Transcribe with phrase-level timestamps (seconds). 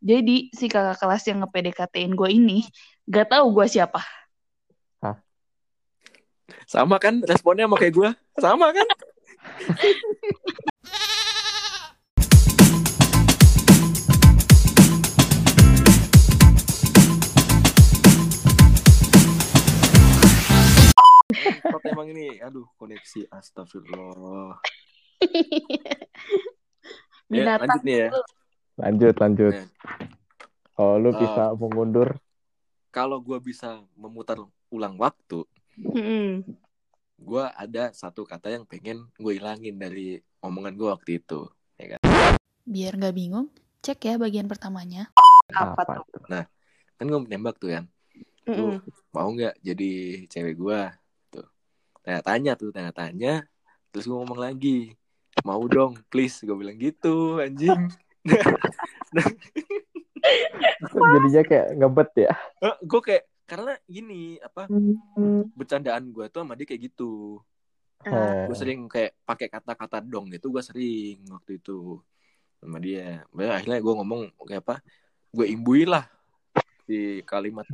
[0.00, 2.64] Jadi si kakak kelas yang nge-PDKT-in gue ini
[3.04, 4.00] gak tahu gue siapa.
[6.64, 8.10] Sama kan responnya sama kayak gue?
[8.40, 8.88] Sama kan?
[21.60, 24.56] Kok emang ini, aduh koneksi astagfirullah.
[27.30, 28.08] Ya, Binatang lanjut nih ya.
[28.80, 29.52] Lanjut, lanjut.
[29.52, 29.64] Ya.
[30.80, 31.20] Oh, lu Eh.
[31.20, 32.16] bisa mengundur.
[32.90, 34.40] Kalau gue bisa memutar
[34.72, 35.46] ulang waktu,
[37.20, 41.46] gue ada satu kata yang pengen gue hilangin dari omongan gue waktu itu.
[42.66, 43.46] Biar nggak bingung,
[43.84, 45.12] cek ya bagian pertamanya.
[45.54, 46.02] Apa tuh?
[46.08, 46.44] tuh?
[46.98, 47.84] Kan gue nembak tuh kan.
[48.50, 48.82] Lu
[49.14, 50.80] mau nggak jadi cewek gue?
[51.30, 51.46] Tuh.
[52.02, 53.46] Tanya-tanya tuh, tanya-tanya.
[53.94, 54.98] Terus gue ngomong lagi.
[55.46, 56.42] Mau dong, please.
[56.42, 57.86] Gue bilang gitu, anjing.
[60.90, 62.32] Jadinya kayak ngebet ya.
[62.84, 64.68] gue kayak, karena gini, apa,
[65.56, 67.40] bercandaan gue tuh sama dia kayak gitu.
[68.00, 72.00] Ah, gue sering kayak pakai kata-kata dong itu gue sering waktu itu
[72.56, 74.76] sama dia Makanya akhirnya gue ngomong kayak apa
[75.36, 76.08] gue imbuin lah
[76.88, 77.68] di kalimat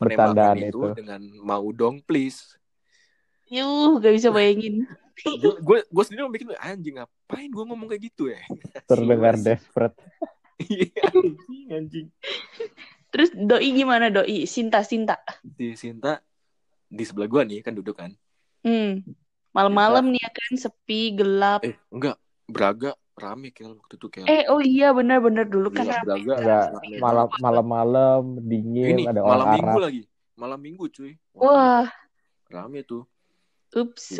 [0.00, 0.96] bercandaan itu, itu.
[0.96, 2.56] dengan mau dong please
[3.52, 4.88] Yuh, gak bisa bayangin.
[5.62, 8.40] Gue gue sendiri mikir anjing ngapain gue ngomong kayak gitu ya?
[8.90, 9.96] Terdengar desperate.
[10.62, 12.06] Iya, anjing anjing.
[13.10, 14.46] Terus doi gimana doi?
[14.46, 15.18] Sinta Sinta.
[15.58, 16.22] si Sinta
[16.86, 18.14] di sebelah gue nih kan duduk kan?
[18.62, 19.02] Hmm.
[19.50, 21.66] Malam-malam nih ya kan sepi, gelap.
[21.66, 22.14] eh enggak.
[22.46, 24.24] Braga rame kel waktu itu kel.
[24.30, 25.50] Eh, oh iya benar-benar.
[25.50, 26.04] Dulu kan Iya, rame.
[26.06, 26.96] Braga Enggak, rame.
[27.02, 30.02] Malam malam-malam dingin ini ada malam minggu lagi.
[30.38, 31.12] Malam minggu cuy.
[31.34, 31.90] Wah,
[32.48, 33.02] rame tuh
[33.72, 34.16] ups.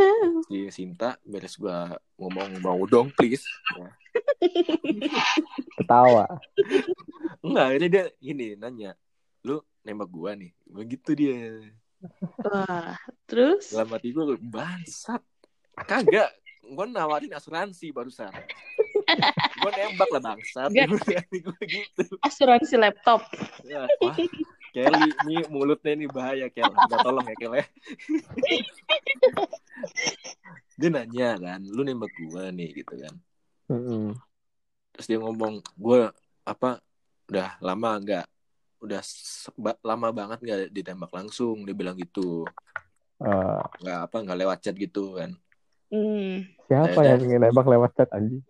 [0.49, 3.45] si Sinta beres gua ngomong mau dong please
[3.77, 3.89] ya.
[5.79, 6.27] Ketawa.
[7.41, 8.93] enggak akhirnya dia ini nanya
[9.43, 11.61] lu nembak gua nih begitu dia
[12.43, 13.71] Wah, terus?
[13.71, 15.23] dalam hati gua bangsat
[15.85, 16.31] kagak
[16.67, 18.31] gua nawarin asuransi barusan
[19.59, 23.27] gua nembak lah bangsat gitu Asuransi laptop.
[23.63, 24.17] ya, wah
[24.73, 27.67] Kelly ini mulutnya ini bahaya Kel Udah tolong ya Kel ya
[30.75, 33.15] dia nanya kan lu nembak gua nih gitu kan
[33.69, 34.17] Mm-mm.
[34.93, 36.09] terus dia ngomong gue
[36.43, 36.81] apa
[37.29, 38.27] udah lama nggak
[38.83, 39.01] udah
[39.81, 42.45] lama banget nggak ditembak langsung dia bilang gitu
[43.23, 45.31] Eh, nggak apa nggak lewat chat gitu kan
[45.93, 46.49] Hmm.
[46.65, 47.15] siapa Ada.
[47.15, 48.41] yang ingin nembak lewat chat anjing?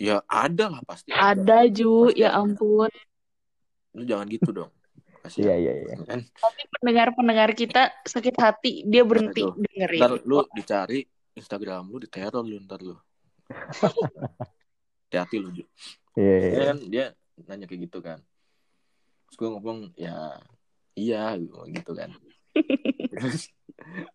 [0.00, 2.40] ya ada lah pasti Ada Ju, Pasti ya ada.
[2.40, 2.88] ampun.
[3.92, 4.72] lu jangan gitu dong
[5.18, 5.94] Iya, kasihan iya, iya.
[6.06, 6.20] kan
[6.78, 9.58] Pendengar-pendengar kita sakit hati, dia berhenti Aduh.
[9.58, 10.00] dengerin.
[10.00, 11.00] ntar lu dicari
[11.34, 12.94] Instagram lu diteror lu ntar lu
[15.08, 15.50] hati-hati lu.
[15.52, 15.64] Iya,
[16.18, 16.64] iya, dia iya.
[16.70, 17.04] kan dia
[17.46, 18.18] nanya kayak gitu kan
[19.28, 20.34] terus gue ngomong ya
[20.98, 21.38] iya
[21.70, 22.10] gitu kan
[23.14, 23.50] Terus,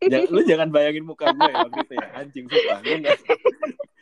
[0.03, 3.21] ya, lu jangan bayangin muka gue ya waktu itu ya anjing sumpah nggak-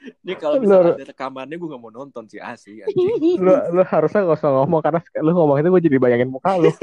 [0.02, 2.42] ini kalau Lu- misalnya ada rekamannya gue gak mau nonton sih.
[2.42, 3.38] Asli anjing.
[3.46, 6.72] Lu, lu harusnya gak usah ngomong karena lu ngomong itu gue jadi bayangin muka lu.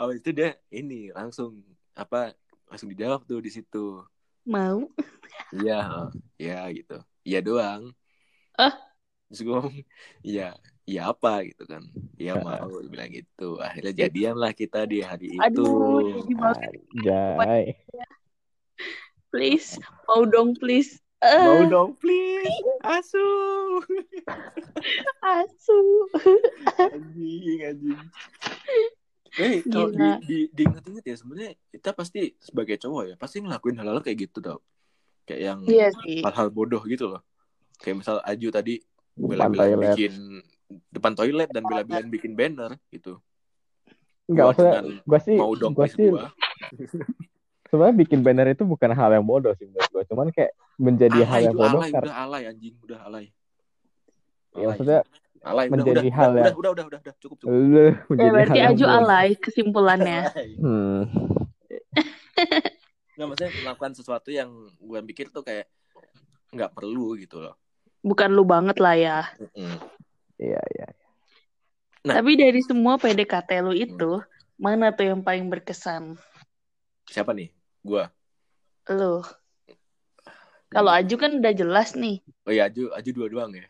[0.00, 1.60] habis itu dia ini langsung
[1.92, 2.32] apa
[2.64, 4.02] langsung dijawab tuh di situ.
[4.46, 4.88] Mau?
[5.54, 6.98] iya ya gitu.
[7.26, 7.92] Iya doang.
[8.56, 8.72] Ah.
[9.26, 9.76] terus gue ngomong
[10.22, 10.54] iya
[10.86, 11.42] iya apa?
[11.46, 11.82] Gitu kan.
[12.18, 13.58] Iya mau bilang gitu.
[13.62, 15.44] Akhirnya jadian lah kita di hari itu.
[15.44, 16.70] Aduh, jadi banget.
[16.94, 17.74] Anjay.
[19.34, 21.02] Please, mau dong please.
[21.20, 22.56] mau Eh, dong please.
[22.86, 23.28] Asu.
[25.38, 25.80] Asu.
[26.78, 28.00] anjing anjing.
[29.36, 34.00] Eh, kalau di, di, diingat-ingat ya sebenarnya kita pasti sebagai cowok ya pasti ngelakuin hal-hal
[34.00, 34.60] kayak gitu tau.
[35.26, 35.88] Kayak yang Iya
[36.24, 37.22] hal-hal bodoh gitu loh.
[37.82, 38.80] Kayak misal Aju tadi
[39.16, 40.40] bela-belain bikin
[40.88, 43.20] depan toilet dan bela-belain bikin banner gitu.
[44.26, 46.34] Enggak dengan gue sih mau dong gue sih gua
[47.66, 50.02] sebenarnya bikin banner itu bukan hal yang bodoh sih menurut gue.
[50.08, 53.26] Cuman kayak menjadi hal alay yang itu bodoh alay karena udah alay anjing udah alay
[54.56, 55.00] ya maksudnya
[55.40, 58.50] alay menjadi udah, hal udah, yang- udah udah udah udah cukup cukup Ya, menjadi berarti
[58.50, 60.20] hal yang Aju alay kesimpulannya.
[60.32, 60.50] Alay.
[60.56, 61.00] Hmm.
[63.16, 65.64] nggak maksudnya melakukan sesuatu yang gue pikir tuh kayak
[66.52, 67.56] nggak perlu gitu loh
[68.04, 69.18] Bukan lu banget lah ya.
[69.34, 69.82] Mm-mm.
[70.38, 70.88] Iya, iya.
[72.06, 72.22] Nah.
[72.22, 74.22] Tapi dari semua PDKT lu itu,
[74.54, 76.14] mana tuh yang paling berkesan?
[77.06, 77.50] siapa nih
[77.86, 78.04] gua
[78.90, 79.22] Lu.
[80.66, 82.22] Kalau Aju kan udah jelas nih.
[82.46, 83.66] oh iya Aju Aju dua doang ya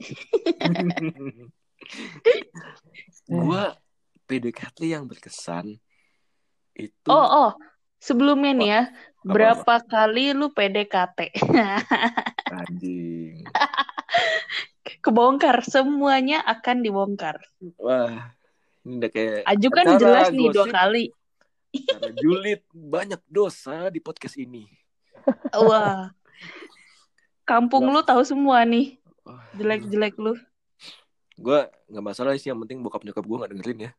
[3.28, 3.76] gua
[4.24, 5.76] PDKT yang berkesan
[6.76, 7.50] itu Oh, oh.
[8.00, 9.28] Sebelumnya nih ya, Apa-apa?
[9.28, 11.36] berapa kali lu PDKT?
[12.64, 13.44] anjing
[15.04, 15.60] kebongkar.
[15.64, 17.36] Semuanya akan dibongkar.
[17.76, 18.32] Wah,
[18.88, 21.04] ini udah kayak Aju kan jelas nih dua kali.
[21.70, 24.66] Acara julid banyak dosa di podcast ini.
[25.54, 26.10] Wah.
[27.46, 28.98] Kampung lu tahu semua nih.
[29.26, 30.34] Wah, Jelek-jelek lu.
[31.40, 33.92] Gue nggak masalah sih, yang penting bokap nyokap gue nggak dengerin ya.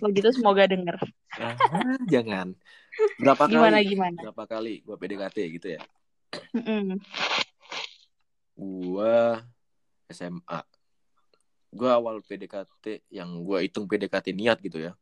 [0.00, 0.96] Kalau gitu semoga denger.
[1.36, 1.56] Ah,
[2.08, 2.56] jangan.
[3.20, 3.92] Berapa Gimana kali?
[3.92, 4.18] gimana?
[4.20, 5.80] Berapa kali gue PDKT gitu ya?
[6.56, 6.96] Mm-mm.
[8.56, 9.40] Gua
[10.08, 10.60] SMA.
[11.72, 14.92] Gua awal PDKT yang gua hitung PDKT niat gitu ya.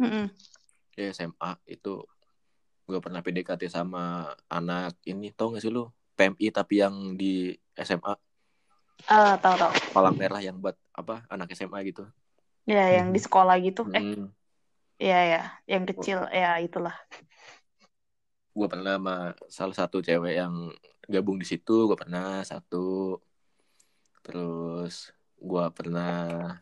[0.00, 0.26] Mm-mm.
[0.94, 2.06] Ya SMA itu
[2.84, 5.90] gua pernah PDKT sama anak ini tau gak sih lu?
[6.14, 8.14] PMI tapi yang di SMA
[9.10, 9.72] Ah, tahu tahu.
[9.92, 12.06] palang merah yang buat apa anak SMA gitu.
[12.64, 13.84] Ya, yang di sekolah gitu.
[13.92, 14.32] Eh, Hmm,
[14.96, 16.24] iya ya, yang kecil.
[16.32, 16.94] Ya, itulah.
[18.54, 19.16] gua pernah sama
[19.50, 20.70] salah satu cewek yang
[21.10, 23.18] gabung di situ, gua pernah satu.
[24.24, 26.54] Terus gua pernah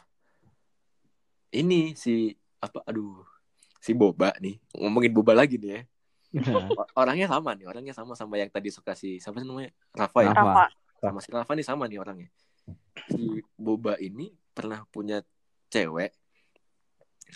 [1.53, 3.27] ini si apa aduh
[3.77, 5.83] si Boba nih ngomongin Boba lagi nih ya
[6.73, 10.19] O- orangnya sama nih orangnya sama sama yang tadi suka si siapa sih namanya Rafa
[10.23, 10.41] ya Rafa.
[10.41, 10.65] Rafa.
[11.03, 12.31] sama si Rafa nih sama nih orangnya
[13.11, 13.21] si
[13.53, 15.21] Boba ini pernah punya
[15.69, 16.15] cewek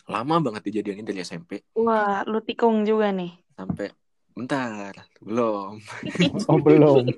[0.07, 3.33] lama banget dijadianin dari SMP Wah, lu tikung juga nih.
[3.53, 3.91] sampai
[4.33, 5.81] bentar belum
[6.49, 7.09] Oh belum.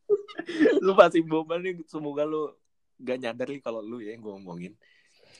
[0.86, 2.50] lu pasti Boba nih semoga lu
[2.96, 4.72] gak nyadar nih kalau lu ya yang gue ngomongin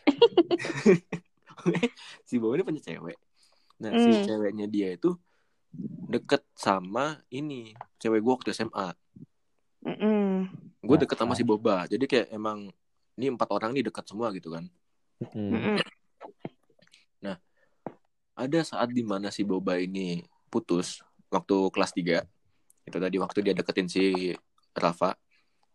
[2.28, 3.16] si Boba ini punya cewek.
[3.82, 4.24] Nah si Hmm.
[4.24, 5.16] ceweknya dia itu
[6.06, 8.94] deket sama ini cewek gue waktu SMA
[10.86, 11.84] gue deket sama si Boba.
[11.90, 12.70] Jadi kayak emang
[13.18, 14.64] ini empat orang nih deket semua gitu kan.
[15.34, 15.50] Hmm.
[15.50, 15.82] Mm-mm.
[18.36, 20.20] ada saat di mana si Boba ini
[20.52, 21.00] putus
[21.32, 22.20] waktu kelas 3
[22.84, 24.36] itu tadi waktu dia deketin si
[24.76, 25.16] Rafa.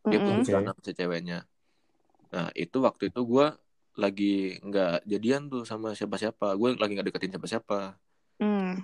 [0.05, 0.53] Dia putus Oke.
[0.53, 1.39] kan sama si ceweknya.
[2.29, 3.47] Nah itu waktu itu gue
[3.93, 7.99] lagi nggak jadian tuh sama siapa-siapa gue lagi nggak deketin siapa-siapa
[8.37, 8.81] Mm.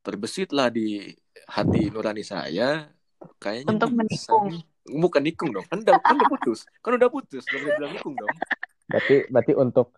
[0.00, 1.12] terbesit lah di
[1.44, 2.88] hati nurani saya
[3.36, 4.44] kayaknya Untuk bisa menikung.
[4.48, 4.62] nih.
[4.88, 8.14] bukan nikung dong kan udah, kan udah putus kan udah putus gak bisa bilang nikung
[8.14, 8.32] dong
[8.86, 9.92] Berarti berarti untuk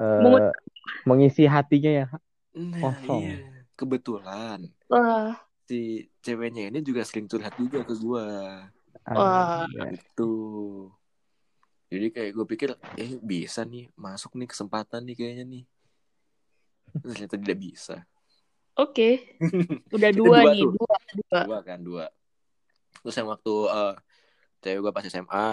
[0.00, 0.56] Mengut-
[1.04, 2.06] mengisi hatinya ya.
[2.54, 3.20] nah Kosong.
[3.20, 3.36] iya
[3.74, 8.24] kebetulan Wah, si ceweknya ini juga sering curhat juga ke gue
[9.04, 9.68] Wah.
[9.68, 9.84] ya.
[9.92, 10.30] itu
[11.92, 12.68] jadi kayak gue pikir
[13.00, 15.64] eh bisa nih masuk nih kesempatan nih kayaknya nih
[17.04, 17.96] ternyata tidak bisa
[18.78, 19.08] oke.
[19.94, 20.72] Udah Itu dua dua nih, tuh.
[20.74, 21.40] dua, dua.
[21.46, 22.04] dua kan dua
[23.04, 23.94] terus yang waktu eh
[24.64, 25.46] cewek gue pas SMA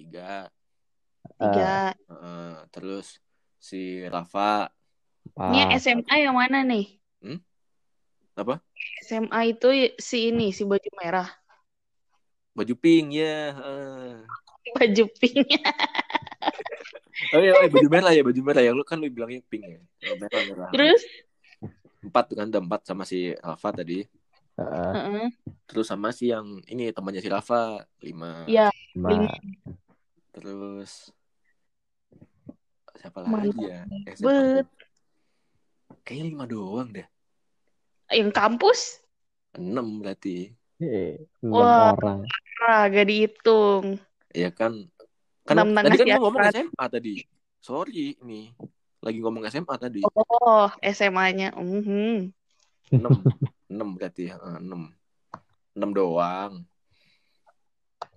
[0.00, 0.48] tiga
[1.34, 1.92] Tiga.
[2.08, 3.18] Heeh, terus
[3.58, 4.70] si Rafa
[5.34, 6.84] Ah, Ini SMA yang mana nih?
[7.24, 7.38] Hmm?
[8.38, 8.60] Apa?
[9.08, 11.28] SMA itu si ini, si baju merah.
[12.56, 14.14] baju pink ya heeh.
[14.72, 15.60] Baju pinknya.
[17.30, 19.64] oh iya, oh iya, baju merah ya baju merah ya lu kan lu bilangnya pink
[19.64, 21.02] ya Oh, merah merah Terus?
[22.04, 24.04] empat tuh kan ada empat sama si Rafa tadi
[24.54, 24.92] heeh.
[24.92, 25.26] Heeh.
[25.64, 28.68] terus sama si yang ini temannya si Rafa lima Iya.
[28.92, 29.32] Lima.
[30.30, 31.08] terus
[32.94, 33.80] siapa Mantap lagi ya
[34.20, 34.68] Bet.
[36.04, 37.06] kayaknya lima doang deh
[38.12, 38.80] Yang kampus?
[39.56, 41.94] enam berarti eh, enam Wah.
[41.96, 42.20] orang.
[42.60, 43.96] Ah, gak dihitung.
[44.34, 44.74] Ya kan
[45.46, 46.42] kan tadi kan gua ngomong.
[46.50, 47.14] SMA tadi
[47.62, 48.50] sorry nih
[48.98, 51.54] lagi ngomong SMA tadi Oh, SMA-nya.
[51.54, 52.34] Mhm.
[52.92, 53.14] enam
[53.70, 54.90] enam berarti ya Eh, enam
[55.78, 56.52] enam doang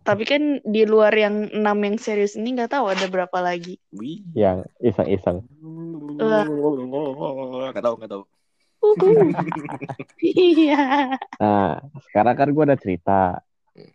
[0.07, 3.75] Tapi kan di luar yang enam yang serius ini nggak tahu ada berapa lagi.
[3.91, 5.43] wih Yang iseng-iseng.
[6.15, 8.23] nggak tahu nggak tahu
[10.23, 10.79] Iya.
[11.37, 13.43] Nah, sekarang kan gue udah cerita.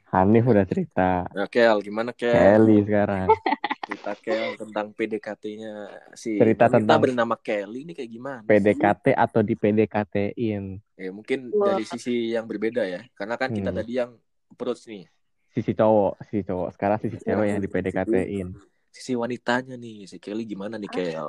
[0.09, 1.25] Hanif udah cerita.
[1.29, 2.31] Nah, Kel, gimana Kel?
[2.31, 3.29] Kelly sekarang.
[3.83, 5.73] Cerita Kel tentang PDKT-nya
[6.15, 8.41] si Cerita tentang- bernama Kelly ini kayak gimana?
[8.41, 8.49] sih?
[8.49, 10.65] PDKT atau di PDKT-in.
[10.95, 11.75] Ya, mungkin Wah.
[11.75, 13.03] dari sisi yang berbeda ya.
[13.13, 13.79] Karena kan kita Hmm.
[13.79, 14.15] tadi yang
[14.49, 15.11] approach nih.
[15.51, 16.69] Sisi cowok, sisi cowok.
[16.73, 18.49] Sekarang sisi cewek yang di PDKT-in.
[18.89, 21.29] Sisi wanitanya nih, si Kelly gimana nih Kel?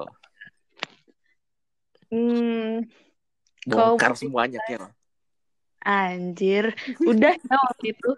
[2.08, 2.86] Hmm,
[3.66, 4.86] Kau- Bongkar semuanya Kel.
[5.84, 6.72] Anjir.
[7.00, 8.12] Udah ya waktu itu.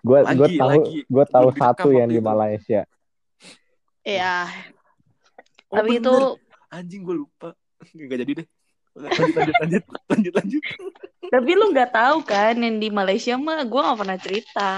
[0.00, 2.20] Gue gue tahu gue tahu Lebih satu yang di.
[2.20, 2.82] Malaysia.
[4.02, 4.46] Ya,
[5.66, 6.06] Oh, tapi bener.
[6.06, 6.14] itu
[6.70, 7.50] anjing gue lupa.
[8.10, 8.46] Gak jadi deh.
[8.96, 10.62] Lanjut lanjut lanjut lanjut lanjut.
[11.32, 14.70] Tapi lu nggak tahu kan yang di Malaysia mah gue nggak pernah cerita.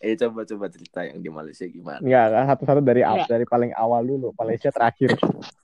[0.00, 2.00] Eh coba coba cerita yang di Malaysia gimana?
[2.02, 3.28] Enggak, satu-satu dari aw- Enggak.
[3.30, 4.32] dari paling awal dulu.
[4.36, 5.14] Malaysia terakhir.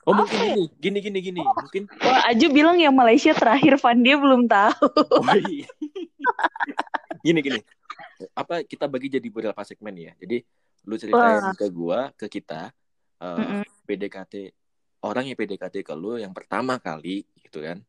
[0.09, 1.43] Oh mungkin gini, gini gini gini.
[1.45, 4.89] Mungkin Wah, Aju bilang yang Malaysia terakhir Van dia belum tahu.
[5.13, 5.69] Oh, iya.
[7.25, 7.61] gini gini
[8.37, 10.45] apa kita bagi jadi beberapa segmen ya jadi
[10.89, 11.57] lu ceritain Wah.
[11.57, 12.73] ke gua ke kita
[13.21, 13.65] eh, Mm-mm.
[13.85, 14.35] PDKT
[15.05, 17.81] orang yang PDKT ke lu yang pertama kali gitu kan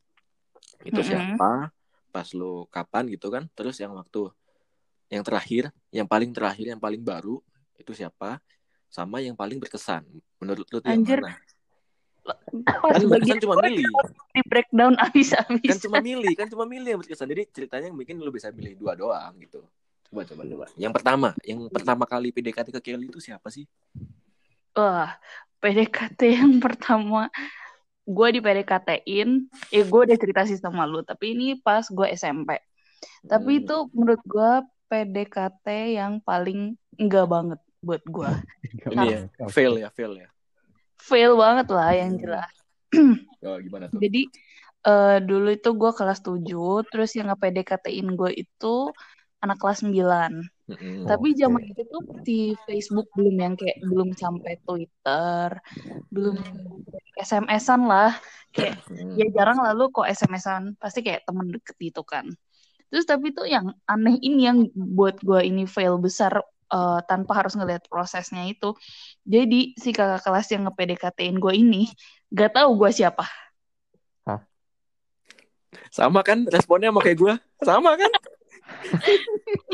[0.84, 1.08] itu Mm-mm.
[1.08, 1.72] siapa
[2.12, 4.30] pas lu kapan gitu kan terus yang waktu
[5.12, 7.40] yang terakhir yang paling terakhir yang paling baru
[7.82, 8.40] itu siapa?
[8.92, 10.04] Sama yang paling berkesan
[10.40, 11.40] menurut lu tuh yang mana?
[12.92, 13.88] Kan berkesan cuma milih.
[14.32, 15.80] di breakdown kan abis-abis.
[15.84, 17.28] cuma milih kan cuma milih yang berkesan.
[17.28, 19.64] Jadi ceritanya mungkin lu bisa milih dua doang gitu.
[20.12, 20.66] Coba coba coba.
[20.76, 23.64] Yang pertama yang pertama kali PDKT ke Kelly itu siapa sih?
[24.76, 25.16] Wah,
[25.60, 27.32] PDKT yang pertama
[28.02, 29.30] gue di PDKT-in,
[29.70, 32.58] eh gue udah cerita sih sama lu, tapi ini pas gue SMP.
[33.26, 33.62] Tapi Hmm.
[33.66, 34.52] itu menurut gue
[34.90, 38.30] PDKT yang paling enggak banget buat gue.
[38.94, 40.28] ini ya fail ya fail ya
[41.02, 42.22] Fail banget lah yang Hmm.
[42.22, 42.54] jelas.
[43.42, 44.28] oh, gimana tuh Jadi
[44.82, 48.76] eh, dulu itu gue kelas 7, terus yang nge-PDKT-in gue itu
[49.42, 50.42] anak kelas 9.
[50.72, 51.04] Mm-mm.
[51.04, 55.60] Tapi zaman itu tuh di Facebook belum yang kayak belum sampai Twitter,
[56.08, 56.40] belum
[57.20, 58.12] SMS-an lah.
[58.52, 59.16] Kayak Mm.
[59.16, 62.28] ya jarang lalu kok SMS-an, pasti kayak temen deket gitu kan.
[62.92, 67.56] Terus tapi tuh yang aneh ini yang buat gue ini fail besar eh, tanpa harus
[67.56, 68.76] ngeliat prosesnya itu.
[69.28, 71.88] Jadi si kakak kelas yang nge-PDKT-in gue ini
[72.32, 73.28] gak tahu gue siapa.
[75.92, 78.12] sama kan responnya sama kayak gue sama kan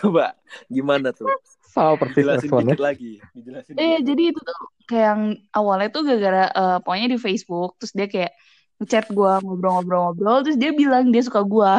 [0.00, 0.34] coba
[0.72, 1.28] gimana tuh?
[1.70, 4.06] Sama persis jelasin dikit lagi dijelasin Eh dikit.
[4.08, 5.22] jadi itu tuh kayak yang
[5.54, 8.32] awalnya tuh gara-gara eh, pokoknya di Facebook terus dia kayak
[8.80, 11.72] ngechat gue ngobrol-ngobrol-ngobrol terus dia bilang dia suka gue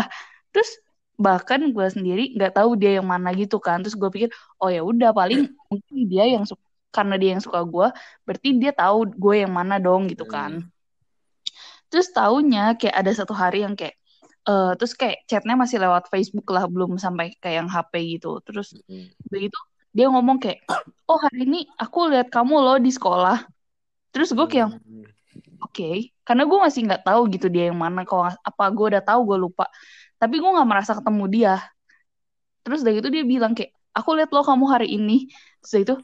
[0.53, 0.69] terus
[1.21, 3.85] bahkan gue sendiri nggak tahu dia yang mana gitu kan.
[3.85, 6.61] Terus gue pikir oh ya udah paling mungkin dia yang suka
[6.91, 7.87] karena dia yang suka gue
[8.27, 10.65] berarti dia tahu gue yang mana dong gitu kan.
[11.93, 14.00] Terus taunya kayak ada satu hari yang kayak
[14.41, 18.41] eh terus kayak chatnya masih lewat Facebook lah belum sampai kayak yang HP gitu.
[18.41, 19.13] Terus Mm-mm.
[19.29, 19.57] begitu
[19.91, 20.63] dia ngomong kayak
[21.09, 23.43] oh hari ini aku lihat kamu loh di sekolah.
[24.11, 24.69] Terus gue kayak
[25.61, 25.89] oke.
[26.25, 29.37] Karena gue masih nggak tahu gitu dia yang mana kalau apa gue udah tahu gue
[29.45, 29.65] lupa.
[30.17, 31.55] Tapi gue nggak merasa ketemu dia.
[32.65, 35.29] Terus dari itu dia bilang kayak aku lihat lo kamu hari ini.
[35.61, 35.95] Terus dari itu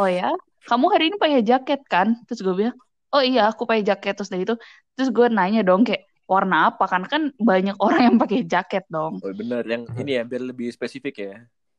[0.00, 0.28] oh ya
[0.66, 2.08] kamu hari ini pakai jaket kan?
[2.26, 2.76] Terus gue bilang
[3.14, 4.12] oh iya aku pakai jaket.
[4.20, 4.54] Terus dari itu
[4.98, 9.22] terus gue nanya dong kayak warna apa karena kan banyak orang yang pakai jaket dong
[9.22, 11.34] oh benar yang ini ya biar lebih spesifik ya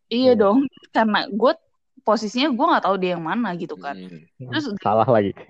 [0.08, 0.40] iya Iya.
[0.40, 1.54] dong karena gue
[2.02, 4.48] posisinya gue nggak tahu dia yang mana gitu kan Mm.
[4.54, 5.36] Terus Salah lagi.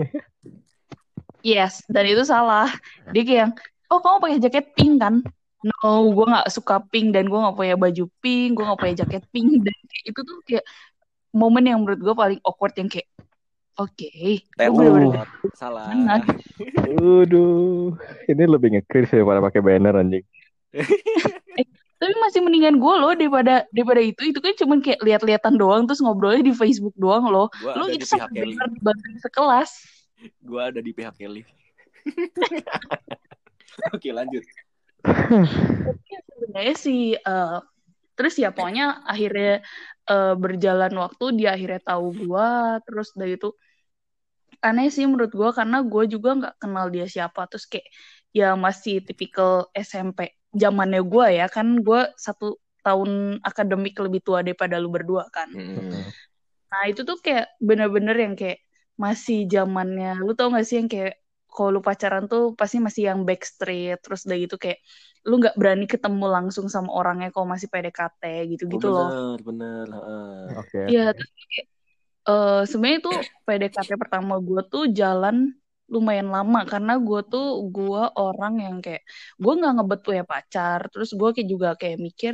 [1.45, 2.67] Yes, dan itu salah.
[3.13, 3.47] Dia kayak,
[3.87, 5.23] oh kamu pakai jaket pink kan?
[5.63, 9.23] No, gue nggak suka pink dan gue nggak punya baju pink, gue nggak punya jaket
[9.31, 10.65] pink dan itu tuh kayak
[11.31, 13.07] momen yang menurut gue paling awkward yang kayak,
[13.77, 15.89] oke, gue bener-bener Tetot salah.
[16.97, 17.93] Waduh,
[18.27, 20.25] ini lebih nge-cringe daripada pakai banner anjing.
[21.97, 24.21] Tapi masih mendingan gue loh daripada daripada itu.
[24.29, 27.49] Itu kan cuma kayak lihat-lihatan doang terus ngobrolnya di Facebook doang loh.
[27.57, 29.71] gua Lo itu di bener dibanding sekelas.
[30.41, 31.45] gua ada di pihak Kelly
[33.93, 34.43] oke lanjut
[35.05, 37.57] Tapi sebenarnya sih eh,
[38.17, 39.61] terus ya pokoknya akhirnya
[40.09, 43.53] eh, berjalan waktu dia akhirnya tahu gua terus dari itu
[44.65, 47.87] aneh sih menurut gua karena gua juga nggak kenal dia siapa terus kayak
[48.33, 54.79] ya masih tipikal SMP zamannya gua ya kan gua satu tahun akademik lebih tua daripada
[54.79, 56.03] lu berdua kan Mm.
[56.71, 58.59] nah itu tuh kayak bener-bener yang kayak
[58.99, 61.13] masih zamannya lu tau gak sih yang kayak
[61.53, 64.79] kalau lu pacaran tuh pasti masih yang backstreet terus udah gitu kayak
[65.27, 68.21] lu nggak berani ketemu langsung sama orangnya kalau masih PDKT
[68.51, 70.57] gitu-gitu oh, loh bener bener heeh.
[70.61, 70.77] Oke.
[70.91, 71.65] Iya, terus kayak
[72.27, 73.17] eh sebenarnya tuh
[73.47, 75.55] PDKT pertama gue tuh jalan
[75.87, 79.07] lumayan lama karena gue tuh gue orang yang kayak
[79.39, 82.33] gue nggak ngebet punya pacar terus gue kayak juga kayak mikir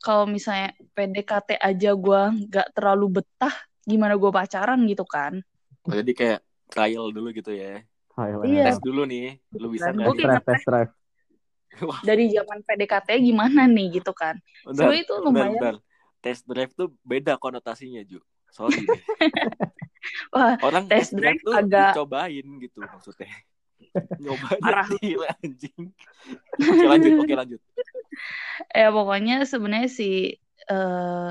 [0.00, 3.52] kalau misalnya PDKT aja gue nggak terlalu betah
[3.84, 5.44] gimana gue pacaran gitu kan
[5.84, 6.40] Oh, jadi kayak
[6.72, 7.84] trial dulu gitu ya
[8.16, 8.48] Thailand.
[8.48, 8.72] Iya.
[8.72, 10.92] tes dulu nih lu bisa Dan nggak drive.
[11.84, 15.74] Wah, dari zaman PDKT gimana nih gitu kan bentar, sebenarnya itu lumayan bentar.
[16.24, 18.22] test drive tuh beda konotasinya Ju
[18.54, 18.86] sorry.
[20.34, 23.30] Wah orang Test test drive tuh agak- dicobain gitu maksudnya.
[24.22, 24.86] Nyoba Parah.
[25.42, 25.90] anjing.
[26.62, 27.60] Oke lanjut oke lanjut.
[28.70, 30.38] Ya pokoknya sebenarnya sih
[30.70, 31.28] eh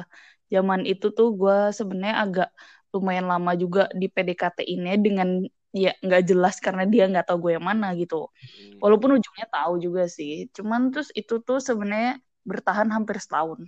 [0.52, 2.50] zaman itu tuh gue sebenarnya agak
[2.92, 5.40] lumayan lama juga di PDKT ini dengan
[5.72, 8.28] ya nggak jelas karena dia nggak tahu gue yang mana gitu.
[8.28, 8.78] Hmm.
[8.84, 13.64] walaupun ujungnya tahu juga sih cuman terus itu tuh sebenarnya bertahan hampir setahun.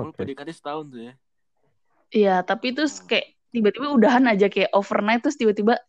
[0.00, 0.24] Oh, Oke.
[0.24, 1.14] PDKT setahun tuh ya
[2.14, 5.80] iya tapi terus kayak tiba-tiba udahan aja kayak overnight terus tiba-tiba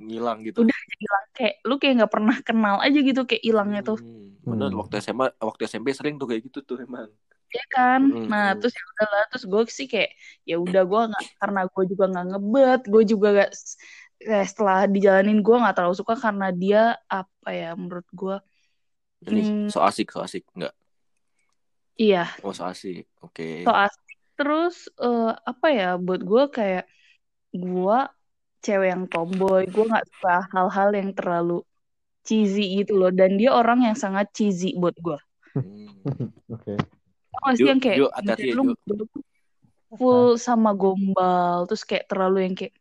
[0.00, 0.78] ngilang gitu Udah.
[0.96, 4.78] hilang kayak lu kayak nggak pernah kenal aja gitu kayak hilangnya tuh Hmm, bener Hmm.
[4.80, 7.10] waktu SMA waktu SMP sering tuh kayak gitu tuh emang
[7.50, 8.58] ya kan Mm, nah mm.
[8.62, 10.10] terus ya udahlah terus gue sih kayak
[10.46, 13.50] ya udah gue nggak karena gue juga nggak ngebet gue juga gak
[14.22, 18.36] eh, setelah dijalanin gue nggak terlalu suka karena dia apa ya menurut gue
[19.20, 19.68] Ini Hmm.
[19.68, 20.72] so asik, so asik enggak?
[22.00, 23.04] iya Oh, so asik.
[23.20, 23.68] Oke.
[23.68, 24.09] so asik
[24.40, 26.84] terus eh, apa ya buat gue kayak
[27.52, 27.98] gue
[28.64, 31.60] cewek yang tomboy gue nggak suka hal-hal yang terlalu
[32.24, 35.20] cheesy gitu loh dan dia orang yang sangat cheesy buat gue
[35.50, 36.30] Hmm.
[36.46, 36.78] Oke.
[37.34, 38.06] Tau gak sih Ju, yang kayak Ju,
[38.38, 38.62] ya, lu
[39.98, 42.74] full sama gombal terus kayak terlalu yang kayak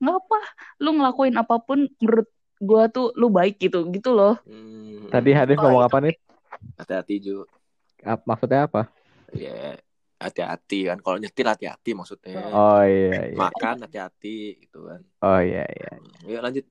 [0.00, 0.38] nggak apa
[0.80, 2.28] lu ngelakuin apa pun menurut
[2.58, 5.12] gue tuh lu baik gitu gitu loh Hmm.
[5.12, 6.14] Tadi Hadif Oh, ngomong itu apa nih?
[6.80, 7.36] hati-hati Ju.
[8.04, 8.88] Ap- Maksudnya apa?
[9.36, 9.76] Ya,
[10.18, 10.98] hati-hati kan.
[10.98, 12.42] Kalau nyetir hati-hati maksudnya.
[12.50, 13.38] Oh iya iya.
[13.38, 15.00] Makan hati-hati gitu kan.
[15.22, 15.90] Oh iya iya.
[16.26, 16.66] Yuk lanjut.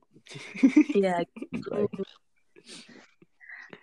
[0.92, 1.88] Iya gitu.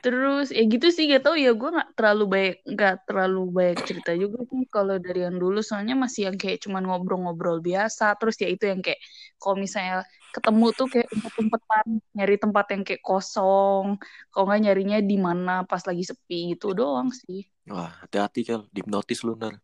[0.05, 4.13] Terus ya gitu sih gak tau ya gue nggak terlalu baik nggak terlalu banyak cerita
[4.13, 8.45] juga sih kalau dari yang dulu soalnya masih yang kayak cuman ngobrol-ngobrol biasa terus ya
[8.53, 9.01] itu yang kayak
[9.41, 13.97] kalau misalnya ketemu tuh kayak umpet-umpetan nyari tempat yang kayak kosong
[14.29, 18.61] kalau nggak nyarinya di mana pas lagi sepi gitu doang sih Wah, hati-hati Kel.
[18.69, 19.57] Dihipnotis lu ntar.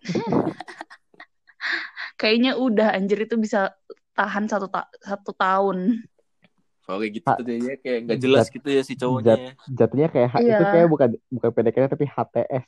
[2.20, 3.76] kayaknya udah anjir itu bisa
[4.16, 6.08] tahan satu ta- satu tahun
[6.88, 9.34] Soalnya kayak gitu Ha- tuh dia kayak nggak jelas Jat- gitu ya si cowoknya.
[9.68, 10.56] Jatuhnya kayak H- Iya.
[10.56, 12.66] itu kayak bukan bukan PDKT tapi HTS.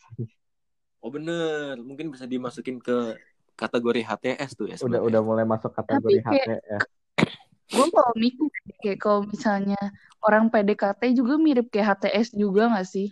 [1.00, 3.16] Oh bener, mungkin bisa dimasukin ke
[3.56, 5.08] kategori HTS tuh ya Udah sebenarnya.
[5.08, 6.82] udah mulai masuk kategori Tapi kayak- HTS.
[7.72, 8.46] gue kalau mikir
[8.78, 9.80] kayak kalau misalnya
[10.20, 13.08] orang PDKT juga mirip kayak HTS juga gak sih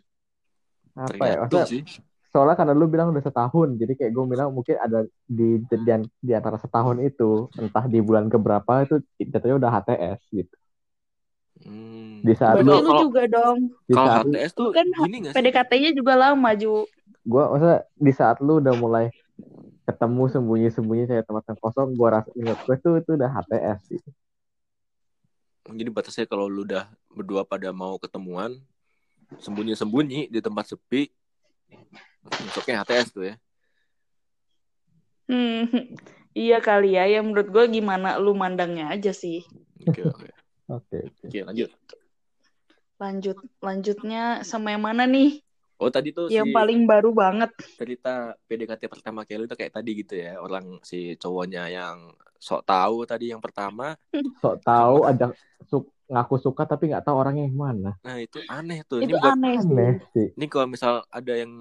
[0.93, 1.37] Apa ya?
[1.41, 1.83] Maksudnya, sih.
[2.29, 5.77] soalnya karena lu bilang udah setahun, jadi kayak gue bilang mungkin ada di di,
[6.19, 10.53] di antara setahun itu, entah di bulan keberapa itu jatuhnya udah HTS gitu.
[11.67, 12.23] Hmm.
[12.23, 15.35] Di saat berarti lu juga dong di Kalau saat HTS tuh kan sih?
[15.35, 16.87] PDKT-nya juga lama Ju
[17.29, 19.13] gue maksudnya di saat lu udah mulai
[19.85, 24.11] ketemu sembunyi-sembunyi kayak tempat yang kosong, gue rasa menurut gue tuh itu udah HTS gitu.
[25.69, 28.57] Jadi batasnya kalau lu udah berdua pada mau ketemuan,
[29.41, 31.09] sembunyi-sembunyi di tempat sepi,
[32.29, 33.35] masuknya HTS tuh ya.
[35.29, 35.69] hmm,
[36.49, 39.45] iya kali ya ya menurut gue gimana lu mandangnya aja sih
[39.89, 40.29] Oke, oke.
[40.69, 40.99] Oke.
[41.25, 41.71] Oke, lanjut.
[42.99, 45.39] lanjut lanjutnya sama yang mana nih
[45.79, 49.91] Oh, tadi tuh yang si paling baru banget cerita PDKT pertama Kelly itu kayak tadi
[50.03, 50.43] gitu ya.
[50.43, 53.95] Orang si cowoknya yang sok tahu tadi yang pertama.
[54.43, 55.31] Sok tahu ada
[55.71, 57.91] su- ngaku suka tapi nggak tahu orangnya yang mana.
[58.03, 58.99] Nah, itu aneh tuh.
[58.99, 60.27] Ini itu buat aneh sih Aneh sih.
[60.35, 61.53] ini kalau misal ada yang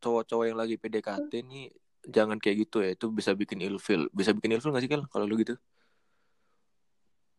[0.00, 1.64] cowok-cowok yang lagi PDKT nih
[2.08, 2.90] jangan kayak gitu ya.
[2.96, 4.08] Itu bisa bikin ilfil.
[4.08, 5.04] Bisa bikin ilfil gak sih, Kel?
[5.12, 5.56] Kalau lu gitu?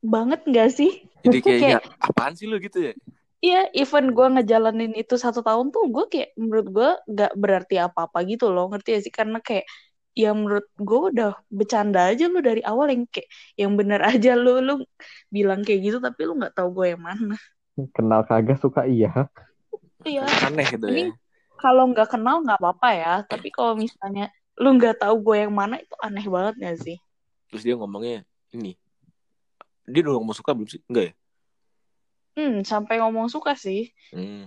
[0.05, 0.91] Banget gak sih
[1.25, 2.93] Jadi kayak, Kayak- ya, apaan sih lu gitu ya?
[3.41, 8.21] Iya, even gue ngejalanin itu satu tahun tuh, gue kayak menurut gue gak berarti apa-apa
[8.25, 9.13] gitu loh, ngerti gak sih?
[9.13, 9.65] Karena kayak
[10.15, 13.27] ya menurut gue udah bercanda aja lu dari awal yang kayak
[13.59, 14.73] yang bener aja lu lu
[15.27, 17.35] bilang kayak gitu tapi lu nggak tahu gue yang mana.
[17.91, 19.27] Kenal kagak suka iya.
[20.05, 21.13] Iya, Aneh gitu Ini- ya.
[21.57, 25.81] kalau nggak kenal nggak apa-apa ya, tapi kalau misalnya lu nggak tahu gue yang mana
[25.81, 26.97] itu aneh banget gak sih?
[27.51, 28.77] Terus dia ngomongnya ini.
[29.85, 30.81] Dia udah ngomong suka belum sih?
[30.89, 31.13] Enggak ya?
[32.35, 33.93] Hmm, sampai ngomong suka sih.
[34.11, 34.43] Hmm.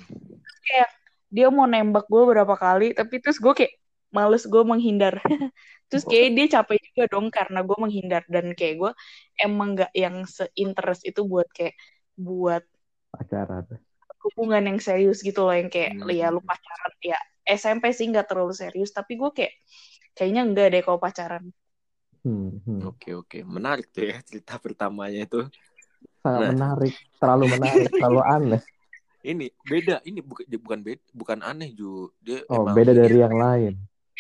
[1.33, 3.75] Dia mau nembak gue berapa kali, tapi terus gue kayak
[4.13, 5.21] males gue menghindar.
[5.89, 8.93] terus kayak dia capek juga dong karena gue menghindar dan kayak gue
[9.41, 11.77] emang nggak yang seinterest itu buat kayak
[12.17, 12.65] buat
[13.09, 13.65] Pacaran.
[14.21, 16.13] hubungan yang serius gitu loh yang kayak Hmm.
[16.13, 17.17] ya lu pacaran ya
[17.49, 19.57] SMP sih nggak terlalu serius tapi gue kayak
[20.13, 21.49] kayaknya enggak deh kalau pacaran
[22.27, 22.81] Hmm, hmm.
[22.89, 25.47] Oke oke, menarik tuh ya cerita pertamanya itu.
[26.23, 26.51] Sangat Nah.
[26.55, 28.63] menarik, terlalu menarik, terlalu aneh.
[29.19, 32.11] Ini beda, ini bukan bukan beda, bukan aneh Ju.
[32.23, 33.75] Dia Oh, emang beda dari yang lain.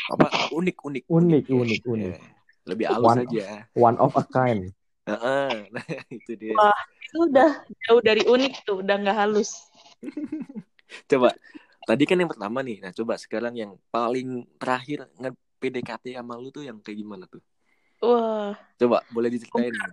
[0.08, 2.14] apa unik unik Unik, unik, unik.
[2.14, 2.22] Ya,
[2.64, 3.46] Lebih halus One- aja.
[3.74, 4.70] One of a kind.
[5.08, 6.54] Heeh, Nah, itu dia.
[6.54, 6.80] Wah.
[7.08, 7.50] itu udah
[7.88, 9.64] jauh dari unik tuh udah nggak halus
[11.10, 11.32] Coba
[11.88, 12.84] tadi kan yang pertama nih.
[12.84, 17.40] Nah, coba sekarang yang paling terakhir nge PDKT sama lu tuh yang kayak gimana tuh?
[18.02, 19.74] Wah Coba boleh diceritain.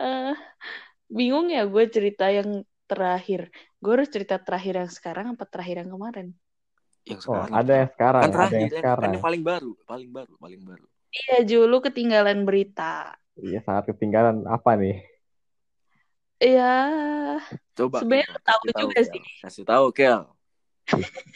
[0.00, 0.32] Eh,
[1.12, 3.52] bingung ya gue cerita yang terakhir
[3.84, 6.26] gue harus cerita terakhir yang sekarang apa terakhir yang kemarin
[7.04, 7.52] Yang Oh, sekarang.
[7.52, 9.04] ada yang sekarang, kan ada terakhir yang yang, sekarang.
[9.04, 10.86] kan yang paling baru, paling baru, paling baru.
[11.12, 15.04] iya Ju lu ketinggalan berita Iya, sangat ketinggalan apa nih?
[16.40, 16.72] Iya
[17.76, 19.08] Coba Sebenarnya tahu juga Kel.
[19.12, 19.22] sih.
[19.44, 20.20] Kasih tahu, Kel.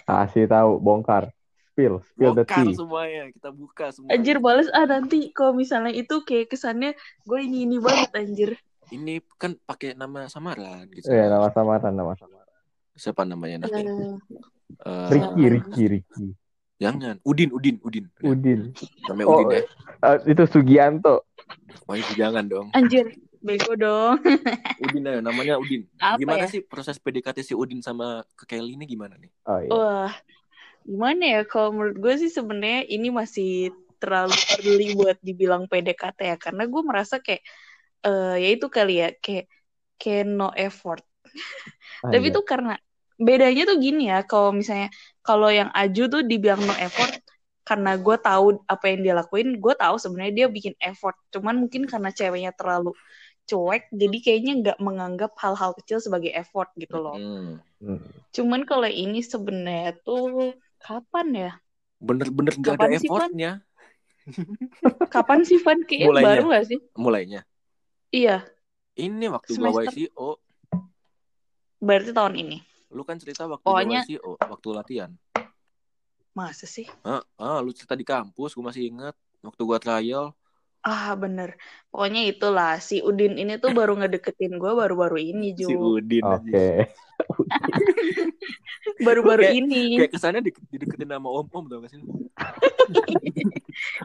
[0.09, 1.29] Kasih tahu, bongkar.
[1.75, 2.71] Spill, spill the tea.
[2.71, 4.15] semuanya, kita buka semua.
[4.15, 8.51] Anjir bales ah nanti kalau misalnya itu kayak kesannya gue ini ini banget anjir.
[8.87, 11.11] Ini kan pakai nama samaran gitu.
[11.11, 12.47] Iya, nama samaran, nama samaran.
[12.95, 13.83] siapa namanya nanti?
[13.83, 14.15] Eh,
[14.77, 16.27] Eh, Ricky, Ricky, Ricky.
[16.77, 17.19] jangan.
[17.23, 18.07] Udin, Udin, Udin.
[18.21, 18.71] Udin.
[19.05, 19.63] Namanya Oh, Udin ya.
[20.05, 21.27] Eh, itu Sugianto.
[21.85, 22.71] Wah, itu jangan dong.
[22.71, 24.23] anjir, bego dong.
[24.85, 25.91] Udin ayo, namanya Udin.
[25.97, 26.51] Apa gimana ya?
[26.51, 29.31] sih proses PDKT si Udin sama ke Kelly ini gimana nih?
[29.45, 29.71] Oh iya.
[29.71, 30.13] Wah,
[30.85, 31.41] gimana ya?
[31.49, 36.83] Kalau menurut gue sih sebenarnya ini masih terlalu early buat dibilang PDKT ya, karena gue
[36.85, 37.43] merasa kayak
[38.05, 39.49] eh ya itu kali ya, kayak
[39.97, 41.03] kayak no effort.
[42.13, 42.37] Tapi Anjay.
[42.37, 42.77] tuh karena
[43.17, 44.93] bedanya tuh gini ya, kalau misalnya
[45.25, 47.17] kalau yang Aju tuh dibilang no effort
[47.65, 51.17] karena gue tahu apa yang dia lakuin, gue tahu sebenarnya dia bikin effort.
[51.33, 52.93] Cuman mungkin karena ceweknya terlalu
[53.49, 57.17] cuek, jadi kayaknya nggak menganggap hal-hal kecil sebagai effort gitu loh.
[57.17, 57.61] Hmm.
[57.81, 58.05] Hmm.
[58.37, 60.53] Cuman kalau ini sebenarnya tuh
[60.85, 61.51] kapan ya?
[61.97, 63.53] Bener-bener gak ada effortnya
[65.15, 65.81] Kapan sih Van?
[65.81, 66.29] Kayaknya Mulainya.
[66.31, 66.79] baru gak sih?
[66.95, 67.41] mulainya.
[68.09, 68.45] Iya,
[68.95, 69.91] Ini waktu gua Semester.
[70.07, 70.29] YCO,
[71.79, 72.59] berarti tahun ini.
[72.89, 75.11] lu kan cerita waktu Pokoknya- gua YCO, waktu latihan.
[76.31, 76.87] Masa sih?
[77.03, 80.31] Ah, ah, lu cerita di kampus, gua masih ingat waktu gua trial.
[80.81, 81.57] Ah bener.
[81.89, 85.97] Pokoknya itulah si Udin ini tuh baru ngedeketin gue baru-baru ini Si Ju.
[85.97, 86.93] Udin Oke.
[89.01, 89.83] Baru-baru Kayak- ini.
[89.99, 91.99] Kayak kesannya di, dideketin sama om-om tau gak sih?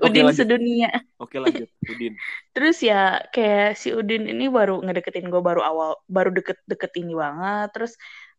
[0.01, 0.89] Udin lanjut, sedunia.
[1.17, 2.13] oke lanjut, Udin.
[2.51, 7.69] Terus ya kayak si Udin ini baru ngedeketin gue baru awal, baru deket-deket ini banget.
[7.71, 7.93] Terus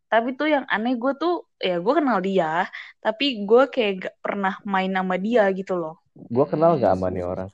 [0.07, 2.67] tapi tuh yang aneh gue tuh ya gue kenal dia,
[2.99, 6.01] tapi gue kayak gak pernah main sama dia gitu loh.
[6.13, 7.49] Gue kenal gak sama nih orang?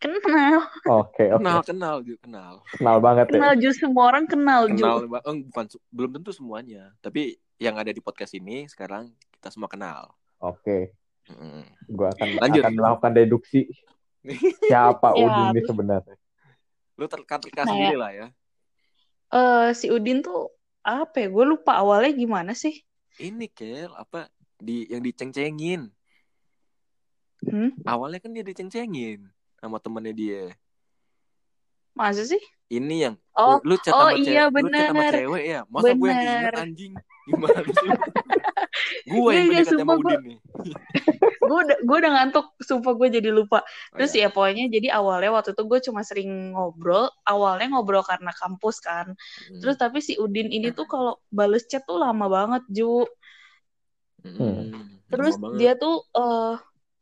[0.00, 1.38] Kenal, Oke, oke.
[1.38, 2.64] Kenal, kenal, Ju, kenal.
[2.72, 3.32] Kenal banget ya.
[3.36, 4.80] kenal Ju semua orang kenal Ju.
[4.80, 9.12] Kenal, ba- eh, bukan se- belum tentu semuanya, tapi yang ada di podcast ini sekarang
[9.36, 10.08] kita semua kenal.
[10.40, 10.96] Oke.
[11.28, 11.62] Mm.
[11.92, 12.62] Gue akan Lanjut.
[12.64, 13.68] akan melakukan deduksi
[14.72, 16.16] siapa Ya, Udin ini sebenarnya.
[16.96, 18.26] Lu terka-terka Nah, sendiri lah ya.
[19.30, 20.48] Eh si Udin tuh
[20.80, 21.28] apa ya?
[21.28, 22.80] Gue lupa awalnya gimana sih?
[23.20, 25.92] Ini Kel, apa di yang diceng-cengin.
[27.44, 27.72] Hmm?
[27.84, 29.28] Awalnya kan dia diceng-cengin
[29.60, 30.44] sama temennya dia.
[31.92, 32.40] Masa sih?
[32.70, 35.12] Ini yang Oh, lu, chat oh sama iya, cewek, lu chat sama bener.
[35.16, 35.60] cewek ya.
[35.66, 36.38] Masa gue yang Bener.
[36.38, 36.92] inget anjing?
[37.26, 37.90] Gimana sih?
[39.10, 40.38] gue yang Iya, iya, sama gua- Udin nih.
[41.50, 44.28] gue udah gue udah ngantuk sumpah gue jadi lupa Oh, terus iya.
[44.28, 49.16] ya pokoknya jadi awalnya waktu itu gue cuma sering ngobrol awalnya ngobrol karena kampus kan
[49.50, 53.02] Mm, terus tapi si Udin ini tuh kalau bales chat tuh lama banget Ju
[54.22, 55.58] mm, terus lama banget.
[55.58, 56.54] dia tuh eh,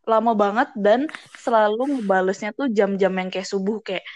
[0.09, 1.01] lama banget dan
[1.37, 4.07] selalu ngebalesnya tuh jam-jam yang kayak subuh kayak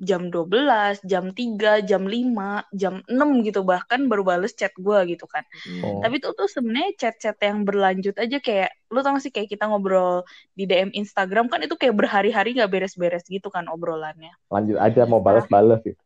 [0.00, 5.28] jam 12, jam 3, jam 5, jam 6 gitu bahkan baru bales chat gue gitu
[5.28, 5.82] kan Mm.
[5.84, 6.00] Oh.
[6.00, 9.68] Tapi itu tuh sebenarnya chat-chat yang berlanjut aja kayak lu tau gak sih kayak kita
[9.68, 10.24] ngobrol
[10.56, 14.32] di DM Instagram kan itu kayak berhari-hari gak beres-beres gitu kan obrolannya.
[14.48, 16.00] Lanjut aja mau balas-balas gitu.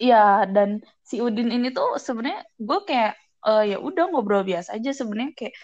[0.00, 3.12] Iya dan si Udin ini tuh sebenarnya gue kayak
[3.44, 5.54] eh, ya udah ngobrol biasa aja sebenarnya kayak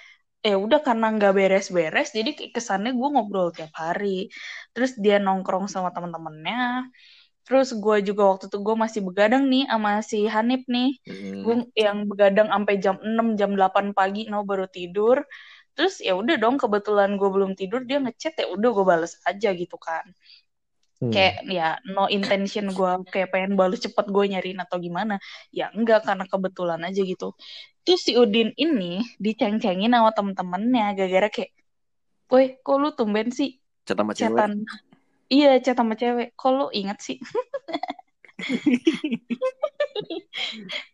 [0.45, 4.29] ya udah karena nggak beres-beres jadi kesannya gue ngobrol tiap hari.
[4.77, 6.93] Terus dia nongkrong sama teman-temannya.
[7.47, 10.99] Terus gue juga waktu itu gue masih begadang nih sama si Hanif nih.
[11.07, 11.41] Mm.
[11.47, 15.23] gue yang begadang sampai jam 6 jam 8 pagi no baru tidur
[15.77, 19.53] terus ya udah dong kebetulan gue belum tidur dia ngechat ya udah gue bales aja
[19.53, 20.09] gitu kan
[20.97, 21.13] Hmm.
[21.13, 25.21] kayak ya no intention gue kayak pengen bales cepet gue nyariin atau gimana
[25.53, 27.37] ya enggak karena kebetulan aja gitu
[27.85, 31.53] terus si Udin ini diceng-cengin sama temen-temennya gara-gara kayak
[32.33, 34.57] woi kok lu tumben sih Chat sama cewek.
[35.33, 36.33] Iya chat sama cewek.
[36.39, 37.19] Kok lu inget sih?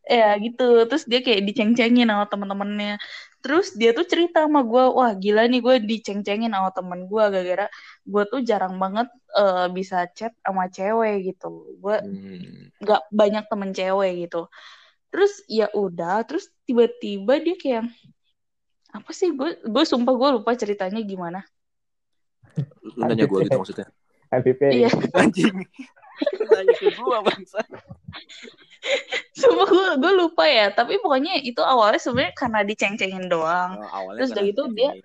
[0.06, 0.86] Ya gitu.
[0.86, 3.02] Terus dia kayak diceng-cengin sama temen-temennya.
[3.42, 7.66] Terus dia tuh cerita sama gue wah gila nih gue diceng-cengin sama temen gue gara-gara
[8.06, 11.74] gue tuh jarang banget eh, bisa chat sama cewek gitu.
[11.82, 12.70] Gue Hmm.
[12.82, 14.46] nggak banyak temen cewek gitu.
[15.10, 17.84] Terus ya udah terus tiba-tiba dia kayak
[18.94, 19.34] apa sih?
[19.34, 21.42] Gue gue sumpah gue lupa ceritanya gimana.
[22.84, 23.90] Lu nanya gue gitu maksudnya.
[24.32, 24.60] NPP.
[24.72, 24.88] iya.
[25.20, 25.62] Anjing.
[26.48, 27.60] Nanya ke gue bangsa.
[29.32, 30.70] sumpah gue gue lupa ya.
[30.72, 33.78] Tapi pokoknya itu awalnya sebenarnya karena diceng-cengin doang.
[33.78, 34.96] Oh, awalnya Terus udah gitu dia-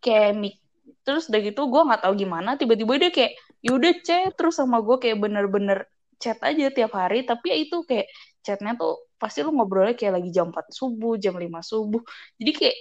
[0.00, 0.54] kayak mik
[1.00, 2.50] terus udah gitu gue nggak tahu gimana.
[2.56, 4.32] Tiba-tiba dia kayak yaudah chat.
[4.36, 5.84] Terus sama gue kayak bener-bener
[6.20, 7.24] chat aja tiap hari.
[7.24, 8.06] Tapi ya itu kayak
[8.40, 12.00] chatnya tuh pasti lu ngobrolnya kayak lagi jam 4 subuh jam 5 subuh.
[12.40, 12.76] Jadi kayak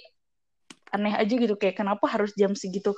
[0.95, 1.55] aneh aja gitu.
[1.55, 2.95] Kayak kenapa harus jam segitu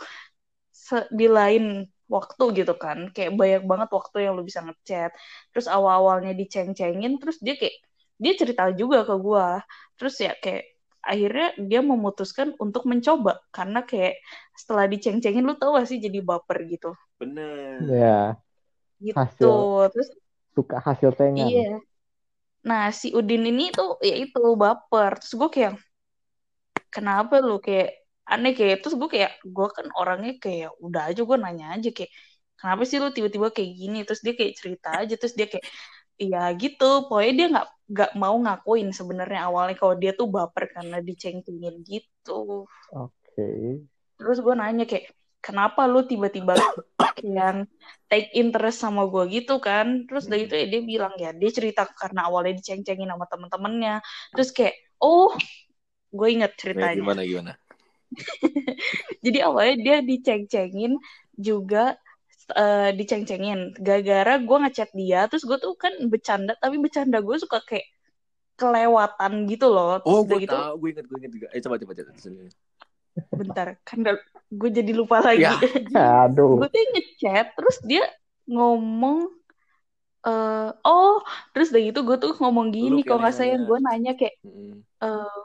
[0.71, 3.09] Se- di lain waktu gitu kan.
[3.15, 5.15] Kayak banyak banget waktu yang lu bisa ngechat.
[5.55, 7.79] Terus awal-awalnya diceng-cengin terus dia kayak
[8.21, 9.47] dia cerita juga ke gue
[9.97, 13.39] terus ya kayak akhirnya dia memutuskan untuk mencoba.
[13.49, 14.19] Karena kayak
[14.53, 16.91] setelah diceng-cengin lu tau gak sih jadi baper gitu?
[17.17, 17.79] Bener.
[17.87, 18.21] Ya,
[18.99, 19.17] gitu.
[19.17, 19.55] Hasil.
[19.95, 20.09] terus
[20.51, 21.47] suka hasil tengan.
[21.47, 21.79] iya.
[22.61, 25.17] Nah si Udin ini tuh ya itu baper.
[25.23, 25.73] Terus gue kayak
[26.91, 31.37] kenapa lu kayak aneh kayak terus gue kayak gue kan orangnya kayak udah aja gue
[31.41, 32.11] nanya aja kayak
[32.61, 33.99] kenapa sih lu tiba-tiba kayak gini?
[34.05, 35.65] Terus dia kayak cerita aja terus dia kayak
[36.21, 37.09] ya gitu.
[37.09, 42.69] Pokoknya dia nggak nggak mau ngakuin sebenarnya awalnya kalau dia tuh baper karena dicengkingin gitu.
[42.93, 43.49] Oke.
[44.21, 45.09] terus gue nanya kayak
[45.41, 46.53] kenapa lu tiba-tiba
[47.25, 47.65] yang
[48.05, 50.05] take interest sama gue gitu kan?
[50.05, 54.05] Terus dari itu ya dia bilang ya dia cerita karena awalnya diceng-cengin sama temen-temennya.
[54.37, 55.33] Terus kayak oh
[56.13, 57.01] gue inget ceritanya.
[57.01, 57.51] gimana gimana?
[59.25, 60.99] jadi awalnya dia diceng-cengin
[61.35, 61.95] juga
[62.53, 67.63] eh, diceng-cengin gara-gara gue ngechat dia terus gue tuh kan bercanda tapi bercanda gue suka
[67.63, 67.87] kayak
[68.59, 71.47] kelewatan gitu loh terus Oh, gue gitu tahu, gue inget, gue inget juga.
[71.49, 72.11] Eh, coba coba coba.
[72.13, 72.43] coba.
[73.35, 73.99] bentar kan
[74.51, 75.55] gue jadi lupa lagi Ya.
[76.27, 76.59] Aduh.
[76.63, 78.03] gue tuh ngechat terus dia
[78.47, 79.27] ngomong
[80.21, 81.17] eh oh
[81.51, 83.65] terus udah gitu gue tuh ngomong gini kalau nggak kayak saya nanya.
[83.67, 84.35] gue nanya kayak
[85.01, 85.41] eh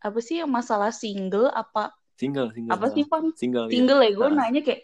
[0.00, 2.72] apa sih yang masalah single apa Single, single.
[2.76, 3.72] apa sih Van Single, iya.
[3.72, 4.36] single ya gue Ah.
[4.36, 4.80] nanya kayak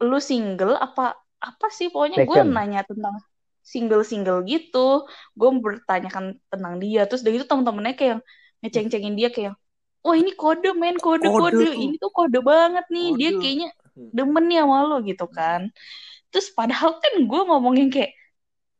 [0.00, 3.16] lu single apa apa sih pokoknya gue nanya tentang
[3.62, 8.16] single single gitu gue bertanyakan tentang dia terus dari itu temen-temennya kayak
[8.60, 9.54] ngeceng-cengin dia kayak
[10.00, 11.74] wah ini kode men kode Kode kode, tuh.
[11.76, 13.40] ini tuh kode banget nih dia Kode.
[13.40, 14.06] kayaknya Hmm.
[14.14, 15.66] demen nih sama lo gitu kan
[16.30, 18.14] terus padahal kan gue ngomongin kayak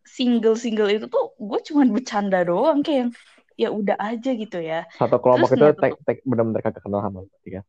[0.06, 3.12] single single itu tuh gue cuman bercanda doang kayak yang
[3.60, 7.20] ya udah aja gitu ya Satu kelompok Terus itu tek tek benar-benar kagak kenal sama
[7.20, 7.64] lu berarti kan?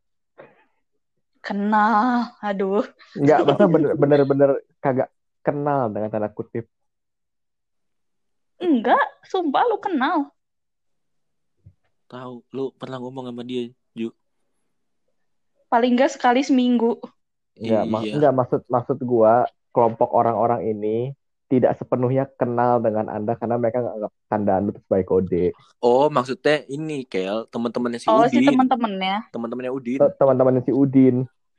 [1.42, 2.00] kenal
[2.40, 4.50] aduh Enggak, masa bener- bener-bener
[4.80, 6.64] kagak kenal dengan tanda kutip.
[8.56, 10.18] enggak sumpah lu kenal
[12.06, 14.12] Tahu, lu pernah ngomong sama dia, Ju?
[15.66, 17.00] paling enggak sekali seminggu
[17.56, 18.12] Enggak, mak Iya.
[18.16, 21.12] enggak maksud maksud gua kelompok orang-orang ini
[21.52, 25.44] tidak sepenuhnya kenal dengan Anda karena mereka nggak anggap tanda Anda itu sebagai kode.
[25.84, 28.56] Oh, maksudnya ini, Kel, teman-temannya si oh si Udin.
[28.56, 30.00] teman-temannya Teman-temannya Udin.
[30.00, 31.16] Te- Teman-teman si Udin.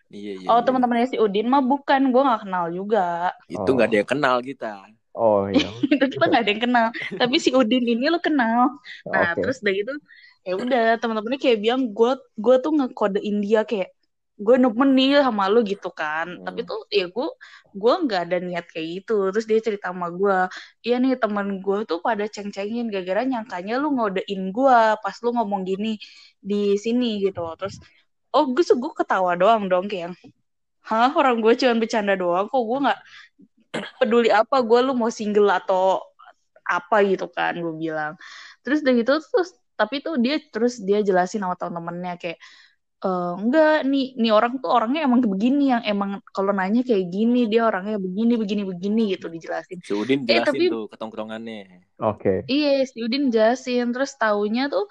[0.09, 0.47] Iya, iya.
[0.49, 0.65] oh iya.
[0.65, 4.73] teman-temannya si Udin mah bukan gue nggak kenal juga Itu nggak ada yang kenal kita.
[5.13, 5.69] Oh iya.
[5.93, 6.87] itu kita nggak ada yang kenal
[7.21, 9.45] tapi si Udin ini lo kenal nah Oke.
[9.45, 9.93] terus udah gitu
[10.43, 13.93] ya udah teman-temannya kayak bilang gue gue tuh ngekodein dia kayak
[14.45, 16.27] gue nemen nih sama lu gitu kan.
[16.27, 16.43] Hmm.
[16.45, 17.27] tapi tuh ya gue
[17.73, 19.31] gue nggak ada niat kayak gitu.
[19.33, 20.37] Terus dia cerita sama gue
[20.85, 25.61] iya nih teman gue tuh pada ceng-cengin gara-gara nyangkanya lu ngodein gue pas lu ngomong
[25.69, 25.97] gini
[26.43, 27.41] di sini gitu.
[27.59, 27.79] Terus
[28.35, 30.17] oh gue gue ketawa doang dong kayak
[30.83, 32.99] hah orang gue cuma bercanda doang kok gue nggak
[33.99, 36.03] peduli apa gue lu mau single atau
[36.67, 38.13] apa gitu kan gue bilang.
[38.63, 42.39] Terus udah gitu terus tapi tuh dia terus dia jelasin sama temen-temennya kayak
[43.03, 47.51] "Eh, enggak nih nih orang tuh orangnya emang begini yang emang kalau nanya kayak gini
[47.51, 51.83] dia orangnya begini begini begini gitu dijelasin Si Udin Eh, jelasin tapi- tuh ketongkrongannya.
[51.99, 52.47] Oke.
[52.47, 54.87] iya si Udin jelasin terus taunya tuh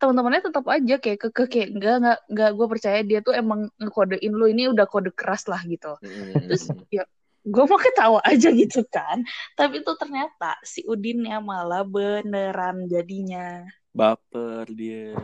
[0.00, 4.32] teman-temannya tetap aja kayak keke kayak enggak enggak enggak gue percaya dia tuh emang ngekodein
[4.32, 6.46] lu ini udah kode keras lah gitu Mm-mm.
[6.48, 7.04] Terus ya
[7.40, 9.24] gue mau ketawa aja gitu kan.
[9.56, 13.64] Tapi tuh ternyata si Udinnya malah beneran jadinya.
[13.90, 15.14] Baper dia.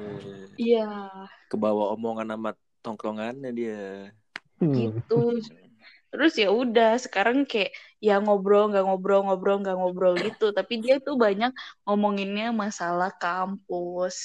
[0.56, 1.10] Iya
[1.46, 2.50] Kebawa omongan sama
[2.82, 4.10] tongkrongannya dia.
[4.56, 4.72] Hmm.
[4.72, 5.36] gitu.
[6.08, 10.50] Terus ya udah sekarang kayak ya ngobrol nggak ngobrol ngobrol nggak ngobrol gitu.
[10.50, 11.52] Tapi dia tuh banyak
[11.84, 14.16] ngomonginnya masalah kampus.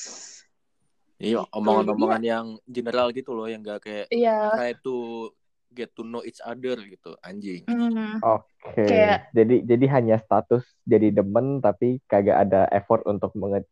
[1.21, 4.57] Iya, Gitu, omongan-omongan yang general gitu loh, yang gak kayak Iya.
[4.57, 5.29] try to
[5.69, 7.61] get to know each other gitu, anjing.
[7.69, 8.17] Hmm.
[8.25, 8.81] Oke.
[8.81, 13.69] Kayak- Jadi jadi hanya status jadi demen tapi kagak ada effort untuk menge-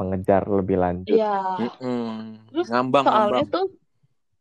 [0.00, 1.16] mengejar lebih lanjut.
[1.20, 1.36] Iya.
[1.60, 2.08] Mm-mm.
[2.48, 3.52] Terus Ngambang, soalnya ngambang.
[3.52, 3.66] tuh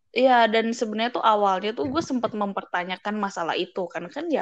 [0.09, 4.41] Iya dan sebenarnya tuh awalnya tuh gue sempat mempertanyakan masalah itu kan kan ya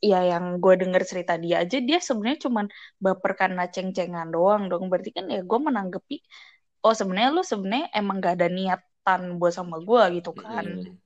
[0.00, 4.88] ya yang gue denger cerita dia aja dia sebenarnya cuman baper karena ceng-cengan doang dong
[4.88, 6.16] berarti kan ya gue menanggapi
[6.80, 10.96] oh sebenarnya lu sebenarnya emang gak ada niatan buat sama gue gitu kan Mm-mm.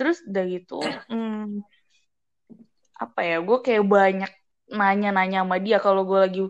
[0.00, 0.80] terus udah gitu
[1.12, 1.60] hmm,
[3.04, 4.32] apa ya gue kayak banyak
[4.70, 6.40] nanya-nanya sama dia kalau gue lagi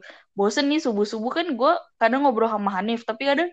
[0.40, 3.53] bosen nih subuh-subuh kan gue kadang ngobrol sama Hanif tapi kadang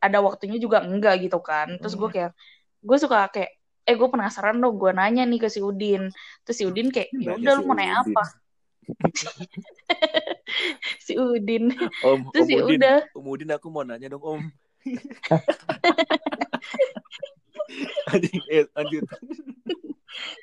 [0.00, 1.76] ada waktunya juga enggak gitu kan.
[1.76, 2.16] Terus gue Hmm.
[2.16, 2.32] kayak
[2.80, 3.52] gue suka kayak
[3.84, 6.08] eh gue penasaran dong gue nanya nih ke si Udin.
[6.48, 8.24] Terus si Udin kayak ya udah si lu mau nanya apa?
[11.04, 11.76] Si Udin.
[12.00, 12.98] Om, terus Om ya Udin, udah.
[13.12, 14.40] Om Udin aku mau nanya dong Om.
[18.48, 19.04] eh, lanjut.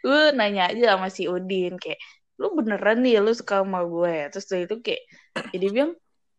[0.05, 1.97] gue nanya aja sama si Udin kayak
[2.35, 4.29] lu beneran nih lu suka sama gue?
[4.31, 5.01] Terus dari itu kayak
[5.55, 5.91] jadi bilang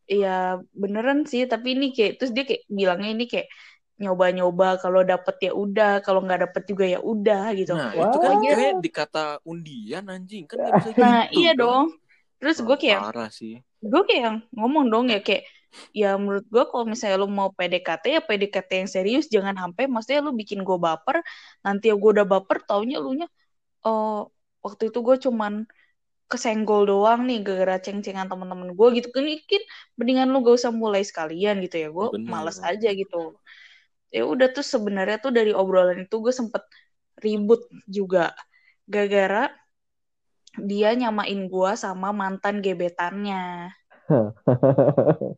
[0.06, 1.48] iya beneran sih.
[1.48, 3.48] Tapi ini kayak terus dia kayak bilangnya ini kayak
[3.96, 7.72] nyoba-nyoba kalau dapet ya udah kalau nggak dapet juga ya udah gitu.
[7.72, 11.00] Nah, itu kan kayak dikata undian anjing, kan gak bisa gitu.
[11.00, 11.88] nah iya dong.
[11.88, 12.04] Kan.
[12.36, 13.64] terus gue kayak parah sih.
[13.80, 15.48] gue kayak yang ngomong dong ya kayak
[15.96, 20.20] ya menurut gue kalau misalnya lu mau PDKT ya PDKT yang serius jangan sampai maksudnya
[20.20, 21.24] lu bikin gue baper
[21.64, 23.28] nanti ya gue udah baper taunya lu nya
[23.88, 24.28] oh
[24.60, 25.64] waktu itu gue cuman
[26.26, 29.08] kesenggol doang nih gara-gara ceng-cengan teman-teman gue gitu.
[29.14, 29.62] Kan mungkin
[29.94, 31.88] mendingan lu gak usah mulai sekalian gitu ya.
[31.94, 33.38] Gue males aja gitu.
[34.10, 36.62] Ya udah tuh sebenarnya tuh dari obrolan itu gue sempet
[37.22, 38.34] ribut juga.
[38.86, 39.50] Gara-gara
[40.56, 43.70] dia nyamain gue sama mantan gebetannya.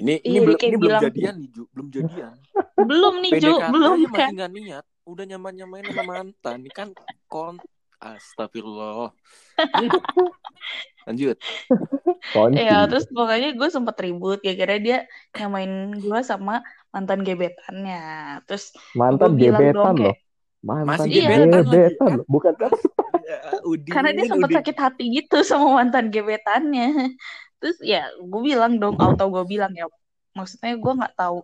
[0.00, 1.62] Ini ini Iya, dia belum ini belum bilang- jadian nih Ju.
[1.76, 2.34] Belum jadian.
[2.72, 3.52] Belum nih Ju.
[3.68, 4.08] Belum kan?
[4.16, 6.54] masih nggak niat udah nyaman nyamain sama mantan.
[6.64, 6.88] Ini kan
[7.28, 7.60] kon
[8.00, 9.12] astagfirullah
[11.06, 11.38] lanjut
[12.32, 12.62] Kunci.
[12.66, 14.96] Ya, terus pokoknya gue sempet ribut gara-gara dia
[15.36, 16.52] nyamain gue sama
[16.94, 17.96] mantan gebetannya.
[18.46, 18.64] Terus
[18.98, 20.14] mantan gue bilang gebetan loh.
[20.14, 20.16] kayak,
[20.68, 22.20] Mantan Masih gebetan gebetan, lagi, kan?
[22.20, 22.26] loh.
[22.34, 22.54] Bukan
[23.28, 23.38] Ya,
[23.70, 24.56] Udin, karena dia sempet Udin.
[24.56, 26.84] sakit hati gitu sama mantan gebetannya.
[27.60, 29.84] Terus ya gue bilang dong, auto gue bilang ya,
[30.38, 31.36] maksudnya gue nggak tahu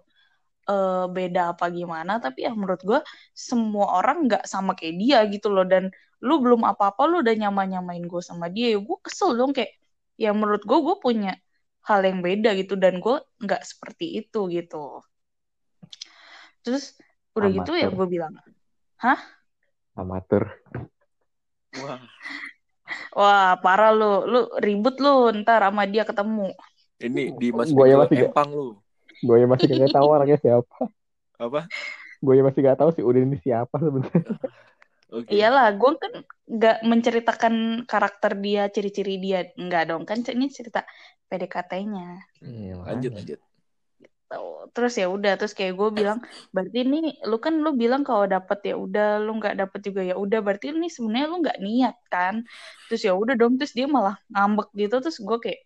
[0.71, 3.01] eh, beda apa gimana, tapi ya menurut gue
[3.49, 5.65] semua orang nggak sama kayak dia gitu loh.
[5.73, 5.85] Dan
[6.25, 9.77] lu belum apa-apa lu udah nyama-nyamain gue sama dia, ya gue kesel dong kayak,
[10.17, 11.33] ya menurut gue gue punya
[11.87, 15.05] hal yang beda gitu dan gue nggak seperti itu gitu.
[16.65, 16.97] Terus
[17.37, 18.33] udah gitu ya gue bilang,
[19.95, 20.43] amatir.
[21.77, 22.01] Wah,
[23.13, 26.57] wah parah lu, lu ribut lu ntar sama dia ketemu.
[26.97, 28.69] ini di Mas Gua ya Vito masih gak- Empang lu.
[29.21, 30.77] Gue yang masih gak tahu orangnya siapa.
[31.37, 31.61] Apa?
[32.25, 34.25] Gue yang masih gak tahu si Udin ini siapa sebenarnya.
[35.07, 35.31] Oke.
[35.31, 36.13] Iyalah, gue kan
[36.51, 37.55] nggak menceritakan
[37.87, 40.83] karakter dia, ciri-ciri dia, nggak dong kan ini cerita
[41.31, 42.27] PDKT-nya.
[42.43, 43.19] Iya, Lanjut, makanya.
[43.23, 43.39] lanjut.
[44.27, 44.67] Tuh.
[44.75, 46.19] Terus ya udah, terus kayak gue bilang,
[46.51, 50.19] berarti ini lu kan lu bilang kalau dapet ya udah, lu nggak dapet juga ya
[50.19, 52.43] udah, berarti ini sebenarnya lu nggak niat kan?
[52.91, 55.61] Terus ya udah dong, terus dia malah ngambek gitu, terus gue kayak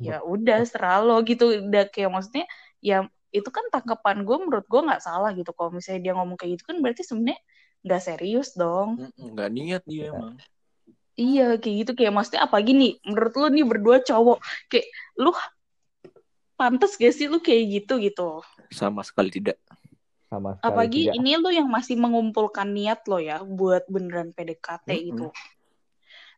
[0.00, 2.48] ya udah serah lo gitu, udah kayak maksudnya
[2.80, 6.58] ya itu kan tanggapan gue menurut gue nggak salah gitu kalau misalnya dia ngomong kayak
[6.58, 7.38] gitu kan berarti sebenarnya
[7.80, 9.10] nggak serius dong.
[9.16, 10.36] Nggak niat dia emang.
[11.20, 14.40] Iya kayak gitu kayak maksudnya apa gini menurut lu nih berdua cowok
[14.72, 14.88] kayak
[15.20, 15.32] lu
[16.56, 18.40] pantas gak sih lu kayak gitu gitu
[18.72, 19.60] Sama sekali tidak.
[20.28, 21.16] Sama sekali apalagi tidak.
[21.20, 25.06] ini lu yang masih mengumpulkan niat lo ya buat beneran PDKT Mm-mm.
[25.12, 25.26] gitu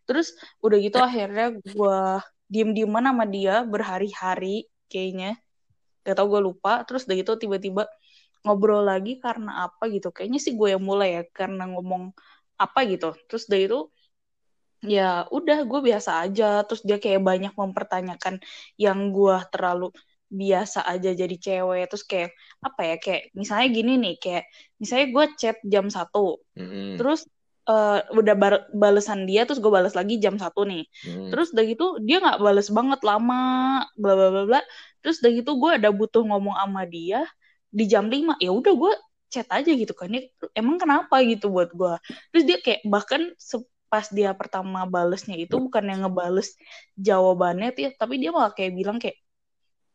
[0.02, 5.40] terus udah gitu akhirnya gua diem-dieman sama dia berhari-hari kayaknya
[6.04, 7.88] gak tau gue lupa terus udah gitu tiba-tiba
[8.42, 10.10] ngobrol lagi karena apa gitu.
[10.10, 12.10] Kayaknya sih gue yang mulai ya karena ngomong
[12.58, 13.14] apa gitu.
[13.30, 13.80] Terus udah itu
[14.82, 16.66] ya udah gue biasa aja.
[16.66, 18.42] Terus dia kayak banyak mempertanyakan
[18.78, 19.94] yang gue terlalu
[20.26, 21.86] biasa aja jadi cewek.
[21.90, 22.30] Terus kayak
[22.66, 24.44] apa ya kayak misalnya gini nih kayak
[24.82, 26.42] misalnya gue chat jam satu.
[26.58, 26.98] Mm-mm.
[26.98, 27.24] terus
[27.62, 28.34] eh, udah
[28.74, 30.82] balesan dia terus gue balas lagi jam satu nih.
[31.06, 31.30] Mm.
[31.30, 33.42] terus udah gitu dia nggak bales banget lama
[33.94, 34.60] bla bla bla bla.
[34.98, 37.22] Terus udah gitu gue ada butuh ngomong sama dia
[37.72, 38.92] di jam 5 ya udah gue
[39.32, 41.94] chat aja gitu kan Dia, emang kenapa gitu buat gue
[42.30, 43.32] terus dia kayak bahkan
[43.88, 46.56] pas dia pertama balesnya itu bukan yang ngebales
[46.96, 49.20] jawabannya tuh ya, tapi dia malah kayak bilang kayak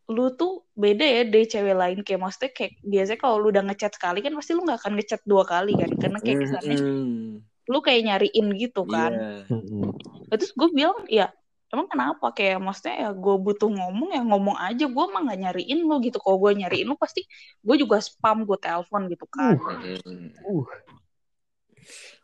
[0.08, 3.92] lu tuh beda ya dari cewek lain kayak maksudnya kayak biasanya kalau lu udah ngechat
[3.92, 7.44] sekali kan pasti lu nggak akan ngechat dua kali kan karena kayak kesannya Mm-mm.
[7.68, 9.52] lu kayak nyariin gitu kan Iya.
[9.52, 9.84] Mm-mm.
[10.32, 11.28] Ya, terus gue bilang ya
[11.68, 15.80] emang kenapa kayak maksudnya ya gue butuh ngomong ya ngomong aja gue mah nggak nyariin
[15.84, 17.28] lu gitu kalau gue nyariin lu pasti
[17.60, 20.32] gue juga spam gue telepon gitu kan Mm-mm.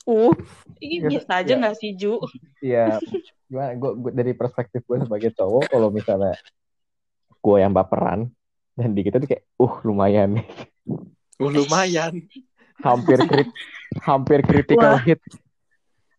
[0.07, 0.33] uh
[0.79, 1.59] ini Ya, biasa aja ya.
[1.59, 2.19] nggak sih Ju
[2.59, 2.99] Iya,
[3.47, 3.71] gimana?
[3.75, 6.35] Gue dari perspektif gue sebagai cowok, kalau misalnya
[7.39, 8.31] gue yang baperan
[8.73, 10.47] dan di kita tuh kayak, uh lumayan nih,
[11.39, 12.23] Oh, lumayan.
[12.79, 13.47] hampir krit,
[14.01, 15.03] hampir critical Wah.
[15.03, 15.19] hit.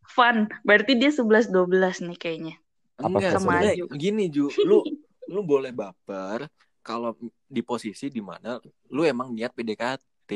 [0.06, 2.54] fun berarti dia 11 12 nih kayaknya
[3.00, 4.78] Enggak, sebenarnya Sama gini Ju, lu
[5.33, 6.46] lu boleh baper
[6.85, 7.16] kalau
[7.48, 8.61] di posisi di mana
[8.92, 10.30] lu emang niat PDKT.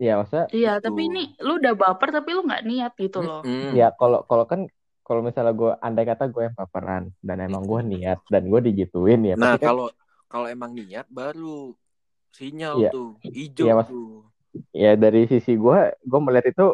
[0.00, 0.84] Iya, maksudnya, iya Gitu.
[0.88, 3.76] tapi ini lu udah baper tapi lu nggak niat gitu loh Mm-mm.
[3.76, 4.60] ya kalau kalau kan
[5.04, 9.20] kalau misalnya gue andai kata gue yang baperan dan emang gue niat dan gue digituin
[9.26, 9.86] ya, Nah, pasti kan kalau
[10.30, 11.74] kalau emang niat baru
[12.32, 12.90] sinyal Iya.
[12.94, 13.88] tuh hijau Iya, Mas.
[13.90, 14.08] tuh.
[14.74, 15.78] ya dari sisi gue,
[16.10, 16.66] gue melihat itu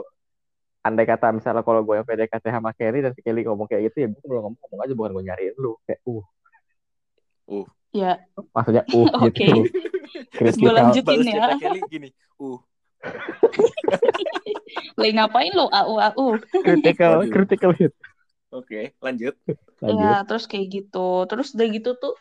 [0.87, 4.07] andai kata misalnya kalau gue yang PDKT sama Kelly dan si Kelly ngomong kayak gitu
[4.07, 5.75] ya gue ngomong ngomong aja bukan gue nyariin lu.
[5.85, 7.67] Kayak uh.
[7.91, 8.13] Ya.
[8.55, 9.47] Maksudnya uh Oke.
[9.47, 9.63] gitu
[10.33, 11.59] Terus gue Lanjutin ya.
[11.59, 12.09] Kelly gini,
[12.39, 12.59] uh,
[14.99, 16.27] lagi ngapain lo au au.
[16.65, 17.93] Critical critical hit
[18.51, 19.35] oke, lanjut.
[19.85, 20.99] lanjut Ya, terus kayak gitu.
[21.31, 22.13] Terus udah gitu tuh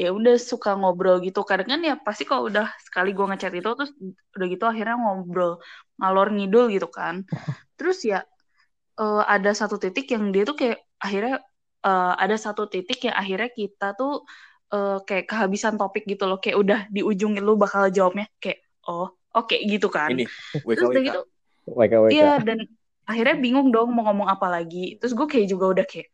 [0.00, 1.38] ya udah suka ngobrol gitu.
[1.48, 3.92] Kadang kan ya pasti kalau udah sekali gua ngechat itu terus
[4.36, 5.50] udah gitu akhirnya ngobrol
[6.00, 7.14] ngalor ngidul gitu kan.
[7.78, 8.16] Terus ya
[9.00, 11.34] eh, ada satu titik yang dia tuh kayak akhirnya
[11.86, 14.10] eh, ada satu titik yang akhirnya kita tuh
[14.74, 18.58] eh, kayak kehabisan topik gitu loh kayak udah di ujung lu bakal jawabnya kayak
[18.88, 19.06] oh
[19.36, 20.22] oke gitu kan Ini
[20.74, 21.18] terus udah gitu.
[22.12, 22.58] Iya dan
[23.10, 24.94] akhirnya bingung dong mau ngomong apa lagi.
[25.02, 26.08] Terus gue kayak juga udah kayak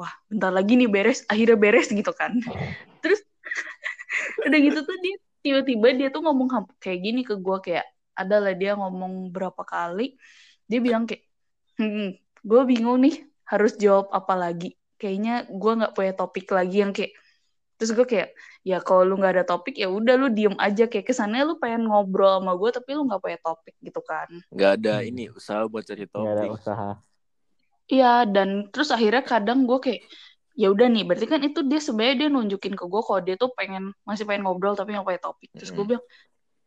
[0.00, 1.28] wah bentar lagi nih beres.
[1.28, 2.40] Akhirnya beres gitu kan.
[3.04, 3.20] Terus
[4.48, 6.48] udah gitu tuh dia tiba-tiba dia tuh ngomong
[6.80, 7.84] kayak gini ke gue kayak
[8.16, 10.16] ada lah dia ngomong berapa kali.
[10.64, 11.28] Dia bilang kayak
[11.76, 14.72] hmm, gue bingung nih harus jawab apa lagi.
[14.96, 17.12] Kayaknya gue nggak punya topik lagi yang kayak
[17.76, 18.28] terus gue kayak
[18.70, 21.82] ya kalau lu nggak ada topik ya udah lu diem aja kayak kesannya lu pengen
[21.88, 25.08] ngobrol sama gue tapi lu nggak punya topik gitu kan Nggak ada Hmm.
[25.08, 26.52] ini usaha buat cari Nggak ada topik.
[26.56, 26.88] usaha.
[27.92, 30.00] Iya, dan terus akhirnya kadang gue kayak
[30.60, 33.50] ya udah nih, berarti kan itu dia sebenarnya dia nunjukin ke gue kalau dia tuh
[33.58, 35.50] pengen masih pengen ngobrol tapi nggak punya topik.
[35.58, 35.88] Terus gue Mm-mm.
[35.88, 36.04] bilang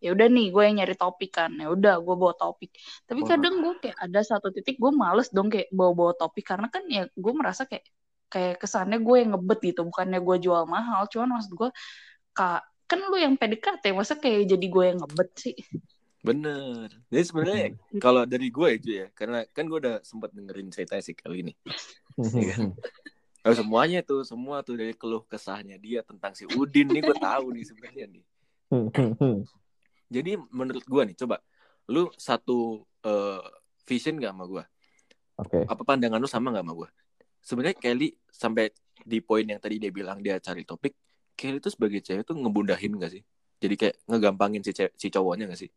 [0.06, 1.51] ya udah nih, gue yang nyari topik kan.
[1.62, 2.70] Ya udah, gue bawa topik.
[3.10, 6.84] Tapi kadang gue kayak ada satu titik gue males dong kayak bawa-bawa topik karena kan
[6.95, 7.86] ya gue merasa kayak
[8.30, 11.07] kayak kesannya gue yang ngebet gitu, bukannya gue jual mahal.
[11.11, 11.69] Cuman maksud gue
[12.36, 15.57] kak kan lu yang PDKT, masa kayak jadi gue yang ngebet sih?
[16.26, 16.89] Bener.
[17.09, 17.65] Jadi sebenarnya
[18.01, 21.53] kalau dari gue itu ya, karena kan gue udah sempat dengerin cerita si kali ini.
[22.17, 22.73] Hmm,
[23.45, 27.53] Oh, semuanya tuh, semua tuh dari keluh kesahnya dia tentang si Udin nih gue tahu
[27.53, 28.26] nih sebenarnya nih.
[30.09, 31.38] Jadi menurut gue nih, coba
[31.86, 33.45] lu satu eh,
[33.86, 34.63] vision gak sama gue?
[35.38, 35.59] Oke.
[35.69, 36.89] Apa pandangan lu sama gak sama gue?
[37.46, 38.74] Sebenarnya Kelly sampai
[39.06, 40.98] di poin yang tadi dia bilang dia cari topik,
[41.38, 43.22] Kelly tuh sebagai cewek tuh ngebundahin gak sih?
[43.62, 45.70] Jadi kayak ngegampangin si, si cowoknya gak sih?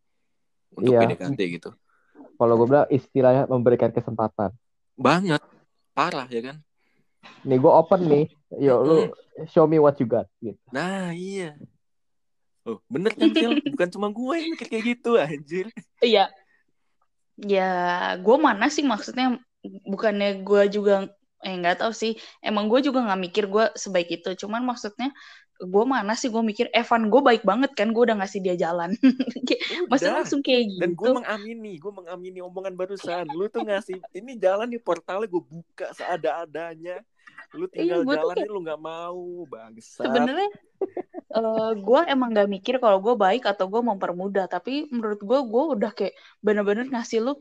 [0.72, 1.04] Untuk Iya.
[1.04, 1.70] PDKT gitu.
[2.40, 4.56] Kalau gue bilang istilahnya memberikan kesempatan.
[4.96, 5.44] Banget.
[5.92, 6.56] Parah ya kan?
[7.44, 8.24] Nih gue open nih.
[8.56, 8.96] Yo lu
[9.52, 10.24] show me what you got.
[10.40, 10.56] Gitu.
[10.72, 11.58] Nah iya.
[12.64, 13.60] Oh bener kan Sil?
[13.74, 15.66] Bukan cuma gue yang mikir kayak gitu anjir.
[16.00, 16.32] Iya.
[17.38, 17.70] Ya,
[18.18, 19.38] gue mana sih maksudnya
[19.86, 21.06] bukannya gue juga
[21.44, 22.12] eh nggak tahu sih.
[22.42, 24.34] Emang gue juga nggak mikir gue sebaik itu.
[24.46, 25.10] Cuman maksudnya
[25.58, 28.94] gue mana sih gue mikir Evan gue baik banget kan gue udah ngasih dia jalan.
[29.48, 30.22] Kayak, Udah.
[30.22, 30.80] langsung kayak gitu.
[30.82, 33.26] Dan gue mengamini, gue mengamini omongan barusan.
[33.34, 37.02] Lu tuh ngasih, ini jalan nih portalnya gue buka seada-adanya.
[37.56, 40.04] Lu tinggal gua tuh jalan nih lu nggak mau, bangsat.
[40.04, 40.48] Sebenarnya
[41.28, 44.46] eh gue emang gak mikir kalau gue baik atau gue mempermudah.
[44.46, 46.14] Tapi menurut gue gue udah kayak
[46.44, 47.32] bener-bener ngasih lu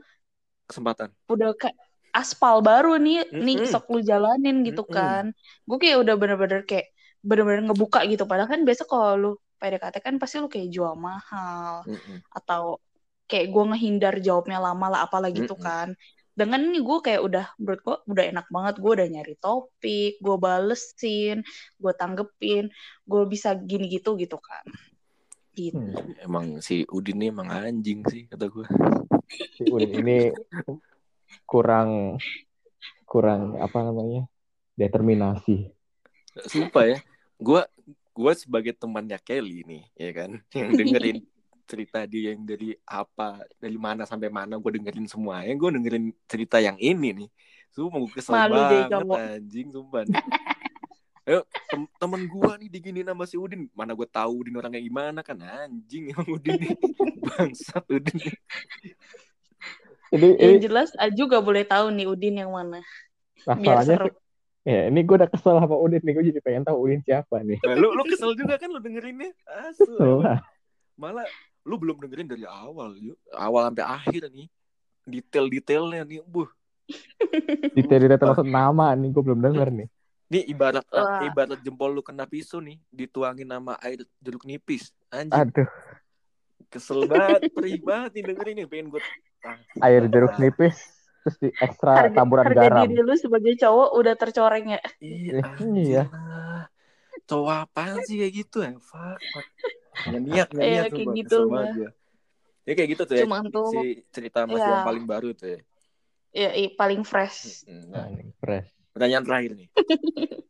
[0.68, 1.12] Kesempatan.
[1.32, 1.78] udah kayak
[2.18, 3.70] aspal baru nih nih Mm-mm.
[3.70, 4.97] sok lu jalanin gitu Mm-mm.
[4.97, 5.24] kan
[5.70, 6.89] gue kayak udah bener-bener kayak
[7.22, 11.86] bener-bener ngebuka gitu padahal kan biasa kalau lu PDKT kan pasti lu kayak jual mahal
[11.86, 12.18] Mm-mm.
[12.34, 12.82] atau
[13.30, 15.65] kayak gue ngehindar jawabnya lama lah apalah gitu Mm-mm.
[15.65, 15.88] kan
[16.38, 20.36] dengan ini gue kayak udah menurut gue udah enak banget gue udah nyari topik gue
[20.38, 21.41] balesin
[21.82, 22.70] gue tanggepin
[23.09, 24.65] gue bisa gini gitu gitu kan
[25.57, 26.13] gitu Hmm.
[26.22, 28.65] Emang si Udin nih emang anjing sih kata gue.
[29.57, 30.30] Si Udin ini
[31.48, 32.20] kurang
[33.08, 34.28] kurang apa namanya
[34.76, 35.72] determinasi.
[36.46, 37.00] Sumpah ya,
[37.40, 37.62] gue
[38.18, 41.18] gue sebagai temannya Kelly nih, ya kan, yang dengerin
[41.68, 46.58] cerita dia yang dari apa, dari mana sampai mana, gue dengerin semuanya, gue dengerin cerita
[46.58, 47.30] yang ini nih,
[47.74, 48.90] sumpah gue kesel Malu banget
[49.38, 50.02] anjing, sumpah.
[50.06, 50.18] nih.
[51.28, 55.20] Ayo, tem- temen gue nih diginiin sama si Udin, mana gue tahu Udin orangnya gimana
[55.20, 56.72] kan, anjing emang Udin nih,
[57.28, 58.18] bangsat Udin.
[60.08, 62.80] Ini, yang ini jelas Aju gak boleh tahu nih Udin yang mana
[63.43, 64.08] biar masalahnya seru
[64.68, 67.55] ya ini gue udah kesel sama Udin nih gue jadi pengen tahu Udin siapa nih.
[67.64, 69.32] Nah, lu, lu kesel juga kan lu dengerinnya,
[69.68, 69.88] asu.
[69.88, 70.39] Kesel lah.
[70.97, 71.24] malah
[71.68, 74.47] lu belum dengerin dari awal yuk awal sampai akhir nih
[75.03, 76.47] detail-detailnya nih buh
[77.76, 79.88] Detail-detail termasuk nama nih gue belum denger nih.
[80.28, 81.28] nih ibarat Wah.
[81.28, 85.68] ibarat jempol lu kena pisau nih dituangin sama air jeruk nipis anjing Aduh,
[86.68, 89.01] kesel banget perih banget nih dengerin nih pengen gue
[89.80, 90.78] air jeruk nipis
[91.24, 92.84] terus di ekstra harga, taburan harga garam.
[92.88, 96.03] diri lu sebagai cowok udah tercoreng ya iya Eh, iya.
[97.28, 99.20] cowok apaan sih kayak gitu ya fuck.
[100.07, 101.68] Nggak niat Iya, niat kayak gitu lah.
[102.63, 103.80] ya kayak gitu tuh ya Cuman tuh, si
[104.11, 104.76] cerita masih ya.
[104.80, 105.59] yang paling baru tuh ya
[106.32, 108.68] ya i- paling fresh Nah, ini fresh.
[108.95, 109.70] Pertanyaan terakhir nih.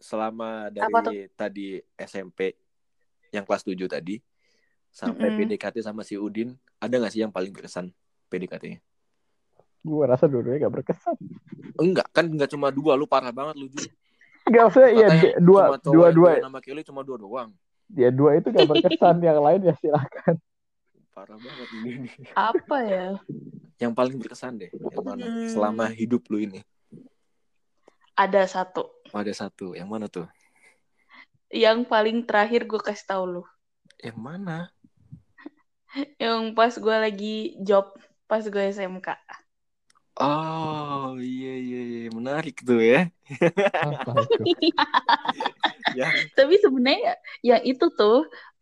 [0.00, 1.00] Selama dari Apa
[1.36, 2.56] tadi SMP
[3.30, 4.16] yang kelas 7 tadi
[4.90, 5.38] sampai Mm-mm.
[5.48, 7.90] PDKT sama si Udin, ada nggak sih yang paling berkesan
[8.26, 8.78] PDKT-nya?
[9.80, 11.16] Gue rasa dua-duanya gak berkesan.
[11.74, 13.88] Enggak, kan enggak cuma dua, lu parah banget lu juga.
[14.44, 15.08] Gak usah ya
[15.40, 17.50] dua dua dua sama Kelly cuma dua doang.
[17.90, 20.36] ya dua itu gak berkesan yang lain ya silakan.
[21.10, 22.06] Parah banget ini.
[22.32, 23.08] apa ya
[23.80, 25.24] Yang paling berkesan deh, yang mana?
[25.24, 25.48] Hmm.
[25.48, 26.60] Selama hidup lu ini.
[28.12, 30.28] ada satu Oh, ada satu, yang mana tuh?
[31.50, 33.42] yang paling terakhir gue kasih tahu lu
[33.98, 34.58] Yang mana?
[36.22, 37.26] Yang pas gue lagi
[37.66, 37.84] job
[38.30, 39.08] pas gue SMK
[40.22, 42.96] Oh iya iya iya menarik tuh ya.
[45.92, 47.10] Ya Tapi sebenarnya
[47.48, 48.14] ya itu tuh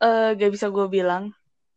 [0.03, 1.25] eh, gak bisa gue bilang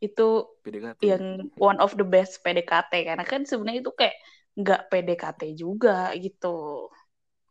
[0.06, 0.22] itu
[0.64, 1.02] PDKT.
[1.02, 1.24] yang
[1.58, 4.16] one of the best PDKT karena kan sebenarnya itu kayak
[4.60, 6.48] nggak PDKT juga gitu.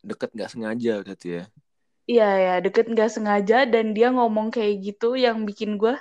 [0.09, 1.43] Deket nggak sengaja berarti ya.
[2.11, 5.95] Iya ya deket nggak sengaja dan dia ngomong kayak gitu yang bikin gue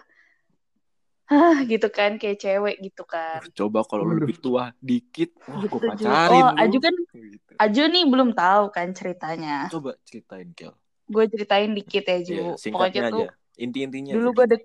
[1.30, 3.46] Hah gitu kan kayak cewek gitu kan.
[3.54, 5.90] Coba kalau lu lebih tua dikit, wah gue Gitu, Ju.
[6.10, 6.62] pacarin Oh, lu.
[6.66, 7.52] Aju kan Gitu.
[7.62, 9.70] Aju nih belum tahu kan ceritanya.
[9.70, 10.74] Coba ceritain Kel.
[11.06, 12.34] Gue ceritain dikit ya Ju.
[12.34, 13.62] Iya, Pokoknya singkatnya tuh aja.
[13.62, 14.12] Inti-intinya.
[14.18, 14.38] dulu aja.
[14.38, 14.64] gue dek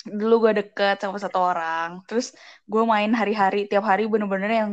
[0.00, 1.90] dulu gue deket sama satu orang.
[2.06, 2.30] Terus
[2.70, 4.70] gue main hari-hari tiap hari bener-bener yang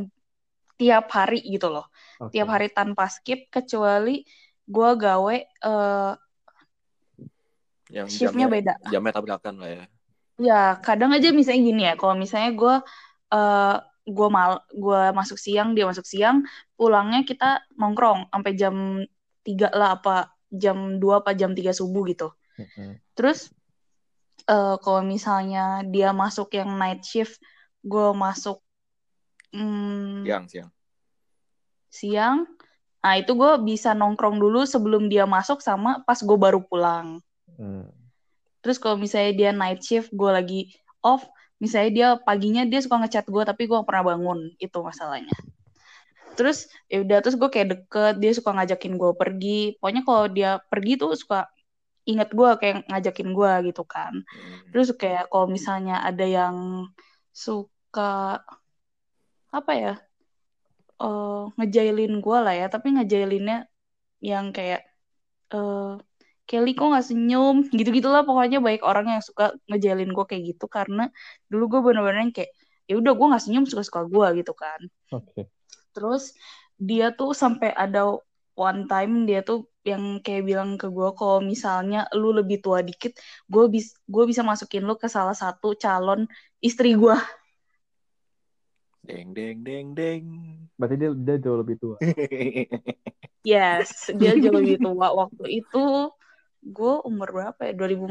[0.78, 1.90] tiap hari gitu loh.
[2.22, 2.38] Oke.
[2.38, 4.22] Tiap hari tanpa skip kecuali
[4.70, 6.14] gue gawe eh,
[7.88, 8.74] yang shiftnya jamnya, beda.
[8.94, 9.86] jamnya tabrakan lah ya.
[10.38, 12.76] Ya, kadang aja misalnya gini ya, kalau misalnya gue
[13.34, 13.78] eh
[14.08, 16.48] gue mal gua masuk siang, dia masuk siang,
[16.80, 19.04] pulangnya kita nongkrong sampai jam
[19.44, 22.32] 3 lah apa jam 2 apa jam 3 subuh gitu.
[22.56, 23.04] Mm-mm.
[23.20, 23.52] Terus
[24.48, 27.36] eh kalau misalnya dia masuk yang night shift,
[27.84, 28.64] gue masuk
[29.52, 30.70] hmm, Siang, siang.
[31.92, 32.38] siang.
[33.04, 37.24] Nah, itu gue bisa nongkrong dulu sebelum dia masuk sama pas gue baru pulang.
[37.56, 37.88] Hmm.
[38.68, 41.24] Terus kalau misalnya dia night shift, gue lagi off,
[41.64, 45.32] misalnya dia paginya dia suka ngechat gue tapi gue pernah bangun, itu masalahnya.
[46.36, 49.80] Terus ya udah terus gue kayak deket, dia suka ngajakin gue pergi.
[49.80, 51.48] Pokoknya kalau dia pergi tuh suka
[52.04, 54.14] inget gue kayak ngajakin gue gitu kan.
[54.28, 54.68] Hmm.
[54.76, 56.56] Terus kayak kalau misalnya ada yang
[57.32, 58.44] suka
[59.48, 59.94] apa ya
[60.98, 63.70] eh ngejailin gue lah ya, tapi ngejailinnya
[64.20, 64.82] yang kayak
[65.54, 65.94] eh
[66.48, 71.12] Kelly kok gak senyum gitu-gitulah pokoknya baik orang yang suka ngejailin gue kayak gitu karena
[71.52, 72.56] dulu gue bener-bener yang kayak
[72.88, 74.80] ya udah gue gak senyum suka-suka gue gitu kan
[75.12, 75.52] Oke.
[75.92, 76.32] terus
[76.80, 78.16] dia tuh sampai ada
[78.56, 83.20] one time dia tuh yang kayak bilang ke gue kalau misalnya lu lebih tua dikit
[83.52, 86.32] gue bis gue bisa masukin lu ke salah satu calon
[86.64, 87.20] istri gue
[89.08, 90.24] Deng deng deng deng.
[90.76, 91.96] Berarti dia, dia jauh lebih tua.
[93.48, 96.12] yes dia jauh lebih tua waktu itu
[96.60, 98.08] gue umur berapa ya 2015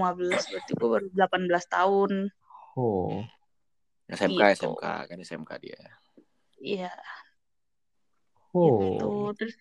[0.48, 2.12] berarti gue baru 18 tahun
[2.76, 3.24] Oh.
[4.06, 4.68] SMK Gitu.
[4.70, 5.80] SMK kan SMK dia.
[6.56, 6.92] Iya
[8.52, 8.80] Oh.
[8.80, 9.54] gitu terus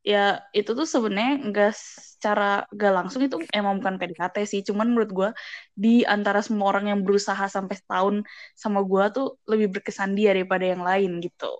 [0.00, 5.10] ya itu tuh sebenarnya nggak secara nggak langsung itu emang bukan PDKT sih cuman menurut
[5.10, 5.30] gue
[5.74, 8.24] di antara semua orang yang berusaha sampai setahun
[8.54, 11.52] sama gue tuh lebih berkesan dia daripada yang lain gitu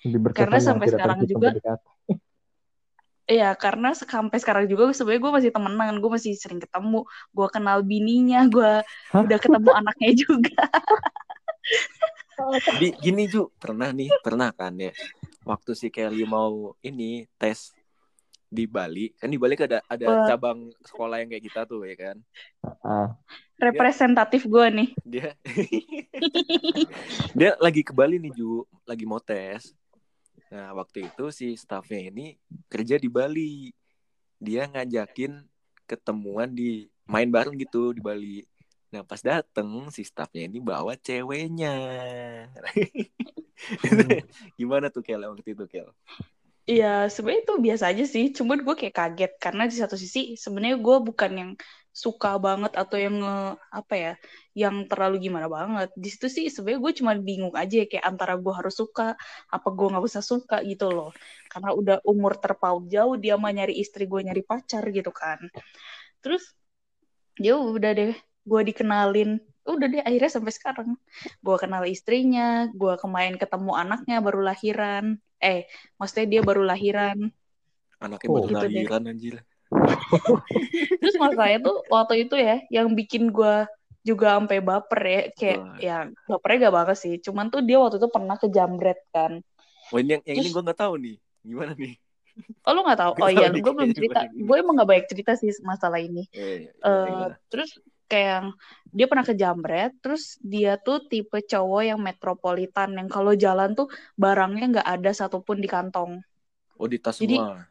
[0.00, 1.84] Lebih berkesan Karena sampai sekarang juga- PDKT.
[3.30, 7.78] Iya, karena sampai sekarang juga sebenarnya gue masih temenan, gue masih sering ketemu, gue kenal
[7.86, 8.82] bininya, gue
[9.14, 10.58] udah ketemu anaknya juga.
[12.82, 14.90] Di gini Ju, pernah nih, pernah kan ya.
[15.46, 17.70] Waktu si Kelly mau ini tes
[18.50, 21.94] di Bali, kan di Bali kan ada ada cabang sekolah yang kayak kita tuh ya
[21.94, 22.16] kan.
[22.82, 23.14] Ah,
[23.62, 24.88] Representatif gue nih.
[25.06, 25.28] Dia
[27.38, 29.70] dia lagi ke Bali nih Ju, lagi mau tes.
[30.50, 32.34] Nah, waktu itu si staffnya ini
[32.66, 33.70] kerja di Bali.
[34.42, 35.46] Dia ngajakin
[35.86, 38.42] ketemuan di main bareng gitu di Bali.
[38.90, 41.74] Nah, pas dateng si staffnya ini bawa ceweknya.
[44.58, 45.86] Gimana tuh Kel waktu itu Kel?
[46.66, 48.34] Iya, sebenarnya itu biasa aja sih.
[48.34, 51.50] Cuman gue kayak kaget karena di satu sisi sebenarnya gue bukan yang
[51.90, 53.16] suka banget atau yang
[53.70, 54.12] apa ya,
[54.54, 55.90] yang terlalu gimana banget.
[55.98, 59.14] Di situ sih sebenarnya gue cuma bingung aja kayak antara gue harus suka
[59.50, 61.10] apa gue nggak usah suka gitu loh.
[61.50, 65.38] Karena udah umur terpaut jauh dia mah nyari istri gue nyari pacar gitu kan.
[66.22, 66.42] Terus
[67.40, 68.12] ya udah deh
[68.50, 70.88] gue dikenalin udah deh akhirnya sampai sekarang
[71.44, 75.68] gue kenal istrinya gue kemarin ketemu anaknya baru lahiran eh
[76.00, 77.30] maksudnya dia baru lahiran
[78.00, 78.34] Anaknya Oh.
[78.40, 78.68] baru Gitu deh.
[78.80, 79.34] lahiran anjir.
[81.00, 83.66] Terus masalahnya tuh waktu itu ya yang bikin gue
[84.00, 85.76] juga sampai baper ya kayak Wah.
[85.78, 85.96] ya
[86.26, 89.40] bapernya gak banget sih cuman tuh dia waktu itu pernah ke jambret kan
[89.90, 91.16] Oh ini yang, yang ini Terus- gue nggak tahu nih.
[91.42, 91.94] Gimana nih?
[92.62, 95.32] oh lu nggak tahu Nggak oh iya gue belum cerita gue emang gak banyak cerita
[95.34, 97.34] sih masalah ini Eh, eh gimana?
[97.50, 97.70] terus
[98.06, 98.46] kayak yang
[98.90, 103.86] dia pernah ke Jambret, terus dia tuh tipe cowok yang metropolitan yang kalau jalan tuh
[104.14, 106.18] barangnya nggak ada satupun di kantong.
[106.74, 107.69] Oh di tas jadi- semua.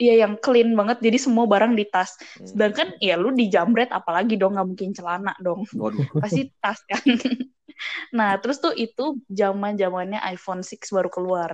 [0.00, 2.16] Iya yang clean banget, jadi semua barang di tas.
[2.16, 2.48] Hmm.
[2.48, 6.08] Sedangkan ya lu di Jambret apalagi dong nggak mungkin celana dong, Waduh.
[6.24, 7.04] pasti tas kan.
[8.16, 11.52] nah terus tuh itu zaman zamannya iPhone 6 baru keluar.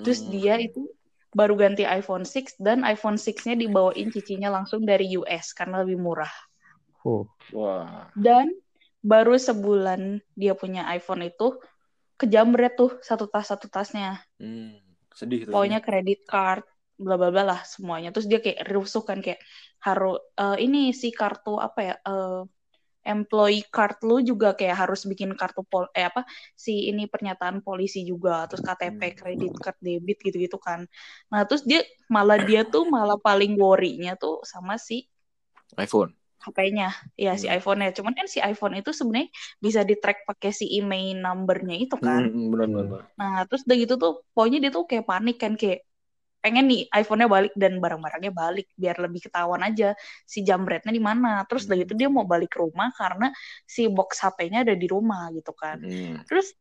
[0.00, 0.32] Terus Hmm.
[0.32, 0.88] dia itu
[1.36, 6.32] baru ganti iPhone 6 dan iPhone 6-nya dibawain cicinya langsung dari US karena lebih murah.
[7.04, 7.28] oh.
[7.52, 8.08] Wah.
[8.16, 8.48] Dan
[9.04, 11.60] baru sebulan dia punya iPhone itu,
[12.16, 14.80] kejamret tuh satu tas satu tasnya Hmm,
[15.12, 15.52] sedih tuh.
[15.52, 16.64] pokoknya kredit card
[16.98, 19.40] bla bla bla lah semuanya terus dia kayak rusuh kan kayak
[19.86, 22.40] harus eh, ini si kartu apa ya eh,
[23.04, 26.22] employee card lu juga kayak harus bikin kartu pol eh apa
[26.64, 29.18] si ini pernyataan polisi juga terus KTP Hmm.
[29.18, 30.80] kredit card debit gitu-gitu kan
[31.32, 31.80] nah terus dia
[32.14, 35.08] malah dia tuh malah paling worry-nya tuh sama si
[35.78, 36.14] iPhone.
[36.44, 36.88] HP-nya
[37.24, 37.54] ya si Hmm.
[37.58, 39.28] iPhone-nya cuman kan si iPhone itu sebenarnya
[39.64, 43.14] bisa di track pakai si email number-nya itu kan Hmm, benar benar.
[43.20, 45.78] Nah, terus udah gitu tuh, pokoknya dia tuh kayak panik kan, kayak
[46.44, 49.96] pengen nih iPhone-nya balik dan barang-barangnya balik biar lebih ketahuan aja
[50.28, 51.48] si jambretnya di mana.
[51.48, 53.32] Terus udah gitu dia mau balik ke rumah karena
[53.64, 55.80] si box HP-nya ada di rumah gitu kan.
[55.80, 56.20] Hmm.
[56.28, 56.52] Terus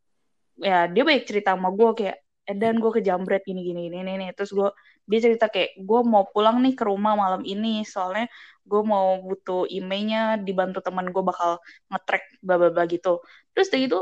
[0.55, 4.03] ya dia baik cerita sama gue kayak eh dan gue ke jambret gini gini gini
[4.03, 4.67] nih terus gue
[5.07, 8.27] dia cerita kayak gue mau pulang nih ke rumah malam ini soalnya
[8.67, 13.23] gue mau butuh emailnya dibantu teman gue bakal nge-track bla bla bla gitu
[13.55, 13.99] terus udah gitu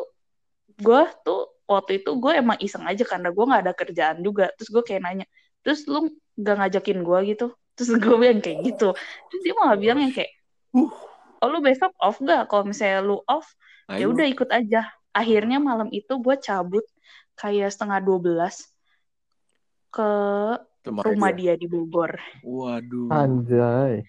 [0.82, 4.74] gue tuh waktu itu gue emang iseng aja karena gue nggak ada kerjaan juga terus
[4.74, 5.26] gue kayak nanya
[5.62, 7.48] terus lu gak ngajakin gue gitu
[7.78, 8.94] terus gue bilang kayak gitu
[9.30, 10.32] terus dia malah bilang yang kayak
[10.74, 10.92] oh
[11.50, 13.48] lu besok off gak kalau misalnya lu off
[13.90, 14.14] ya Ayo.
[14.14, 16.86] udah ikut aja akhirnya malam itu gue cabut
[17.36, 18.32] kayak setengah 12
[19.92, 20.10] ke
[20.82, 21.54] Rumah rumah dia.
[21.54, 23.12] dia di Bogor Waduh.
[23.12, 24.02] Anjay.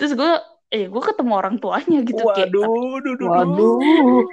[0.00, 0.32] terus gue
[0.74, 4.24] eh gue ketemu orang tuanya gitu kayak Waduh, duh, duh, Waduh.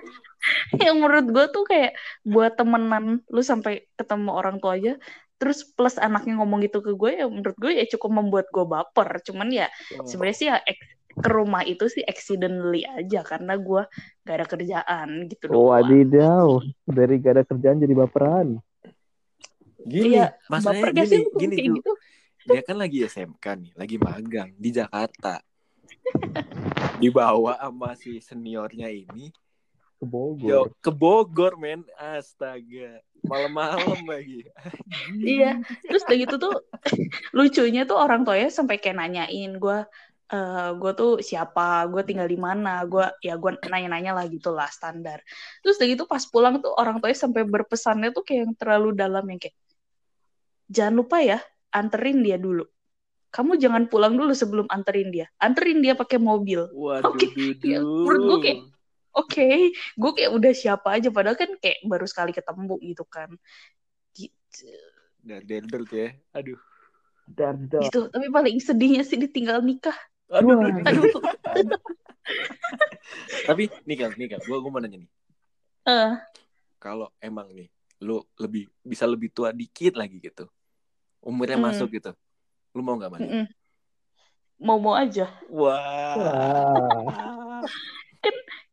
[0.81, 1.93] yang menurut gue tuh kayak
[2.25, 4.97] buat temenan lu sampai ketemu orang tua aja
[5.41, 9.25] terus plus anaknya ngomong gitu ke gue ya menurut gue ya cukup membuat gue baper
[9.25, 9.67] cuman ya
[9.97, 10.05] Oh.
[10.05, 10.61] sebenarnya sih ya
[11.11, 13.83] ke rumah itu sih accidentally aja karena gue
[14.23, 15.83] gak ada kerjaan gitu doang.
[15.83, 16.63] Wadidaw.
[16.87, 18.47] Dari gak ada kerjaan jadi baperan.
[19.81, 21.75] Gini, Iya, masalahnya baper gini, sih gini kayak Ju.
[21.81, 21.91] gitu?
[22.47, 25.43] Dia kan lagi SMK nih, lagi magang di Jakarta.
[27.01, 29.33] Dibawa sama si seniornya ini
[30.01, 30.49] Ke Bogor.
[30.49, 31.85] Yo, ke Bogor, men.
[31.93, 33.05] Astaga.
[33.21, 34.49] Malam-malam lagi.
[35.13, 36.57] Iya, terus udah gitu tuh
[37.37, 39.85] lucunya tuh orang tuanya sampai kayak nanyain gue
[40.31, 44.65] eh gue tuh siapa, gue tinggal di mana, gue ya gue nanya-nanya lah gitu lah
[44.73, 45.21] standar.
[45.61, 49.21] Terus udah gitu pas pulang tuh orang tuanya sampai berpesannya tuh kayak yang terlalu dalam
[49.27, 49.53] yang kayak
[50.71, 51.37] jangan lupa ya
[51.69, 52.65] anterin dia dulu.
[53.29, 55.27] Kamu jangan pulang dulu sebelum anterin dia.
[55.37, 56.67] Anterin dia pakai mobil.
[56.73, 57.31] Waduh, Oke,
[57.63, 58.59] ya, menurut gue kayak,
[59.11, 63.27] Oke, gue kayak udah siapa aja padahal kan kayak baru sekali ketemu gitu kan.
[64.15, 64.71] Gitu.
[65.23, 66.09] Der tuh ya.
[66.31, 66.59] Aduh.
[67.27, 67.55] Dar.
[67.59, 68.07] Gitu.
[68.07, 69.95] Tapi paling sedihnya sih ditinggal nikah.
[70.31, 70.71] Aduh, Wah.
[70.87, 71.11] aduh.
[71.43, 71.79] Aduh.
[73.47, 75.11] Tapi nih Kal, gue gue mau nanya nih.
[75.91, 76.11] Eh,
[76.79, 77.67] Kalau emang nih
[78.01, 80.47] lu lebih bisa lebih tua dikit lagi gitu.
[81.21, 81.67] Umurnya Hmm.
[81.69, 82.15] masuk gitu.
[82.73, 83.27] Lu mau nggak mandi?
[83.27, 83.45] mm-mm.
[84.61, 85.25] Mau-mau aja.
[85.49, 86.15] Wah.
[86.17, 87.61] Wah.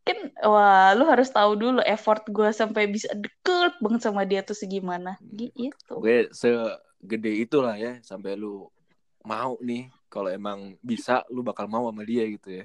[0.09, 4.56] Kan, wah, lu harus tahu dulu effort gue sampai bisa deket banget sama dia tuh
[4.56, 5.20] segimana.
[5.20, 5.68] Gitu.
[5.92, 8.72] Gue segede itulah ya sampai lu
[9.20, 12.64] mau nih kalau emang bisa lu bakal mau sama dia gitu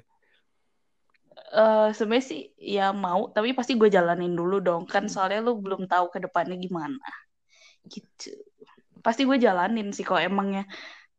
[1.52, 4.88] Eh sebenarnya sih ya mau, tapi pasti gue jalanin dulu dong.
[4.88, 7.04] Kan soalnya lu belum tahu ke depannya gimana.
[7.84, 8.32] Gitu.
[9.04, 10.64] Pasti gue jalanin sih kalau emangnya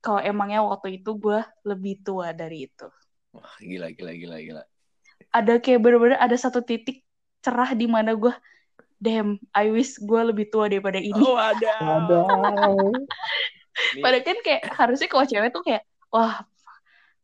[0.02, 1.38] kalau emangnya waktu itu gue
[1.70, 2.90] lebih tua dari itu.
[3.38, 4.64] Wah, gila gila gila gila.
[5.36, 7.04] Ada kayak bener-bener ada satu titik
[7.44, 8.32] cerah di mana gue
[8.96, 11.20] damn, I wish gue lebih tua daripada ini.
[11.20, 11.76] Oh, ada.
[14.04, 16.48] Padahal kan kayak harusnya kalau cewek tuh kayak wah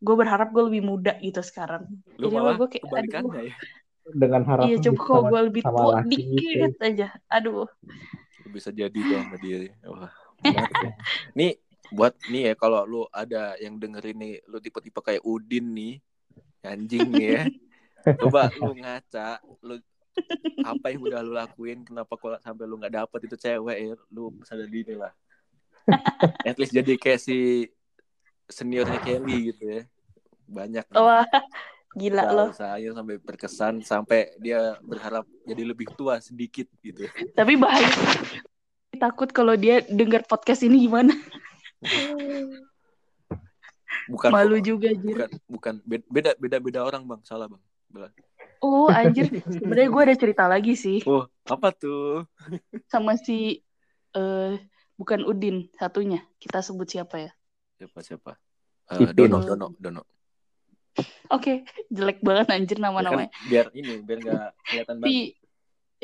[0.02, 1.88] gue berharap gue lebih muda gitu sekarang.
[2.20, 3.32] lu Jadi malah gue kayak aduh.
[3.40, 3.56] ya.
[4.12, 6.84] Dengan harapan Iya coba kalau gue lebih tua laki dikit gitu.
[6.84, 7.08] aja.
[7.32, 7.70] Aduh.
[8.44, 9.72] Lu bisa jadi tuh sama dia.
[9.88, 10.12] Wah.
[10.44, 10.62] ya.
[11.40, 11.56] Nih
[11.92, 16.00] buat nih ya kalau lu ada yang dengerin nih lu tipe-tipe kayak Udin nih
[16.64, 17.44] anjing nih ya
[18.22, 19.76] coba lu ngaca lu
[20.62, 23.96] apa yang udah lu lakuin kenapa kalau sampai lu nggak dapet itu cewek ya?
[24.12, 25.12] Lu sadar diri lah.
[26.50, 27.68] At least jadi kayak si
[28.52, 29.82] seniornya Kelly gitu ya.
[30.52, 31.24] Banyak Wah,
[31.96, 32.50] gila loh.
[32.52, 37.08] saya sampai berkesan sampai dia berharap jadi lebih tua sedikit gitu.
[37.32, 37.88] Tapi bahaya.
[39.00, 41.16] Takut kalau dia dengar podcast ini gimana?
[44.12, 45.16] bukan Malu juga Jir.
[45.16, 45.76] bukan bukan.
[45.88, 47.22] Beda beda beda orang bang.
[47.24, 48.12] Salah bang Belah.
[48.62, 52.24] Oh anjir, sebenarnya gue ada cerita lagi sih oh apa tuh
[52.88, 53.60] sama si
[54.14, 54.54] eh
[54.96, 56.22] bukan Udin satunya.
[56.38, 57.32] Kita sebut siapa ya?
[57.78, 58.32] siapa siapa
[58.92, 59.32] Eh, Ipin.
[59.32, 60.02] Dono Dono Dono
[61.32, 63.32] Oke, jelek banget anjir Ya kan, nama-namanya.
[63.48, 65.16] biar ini biar nggak kelihatan banget Si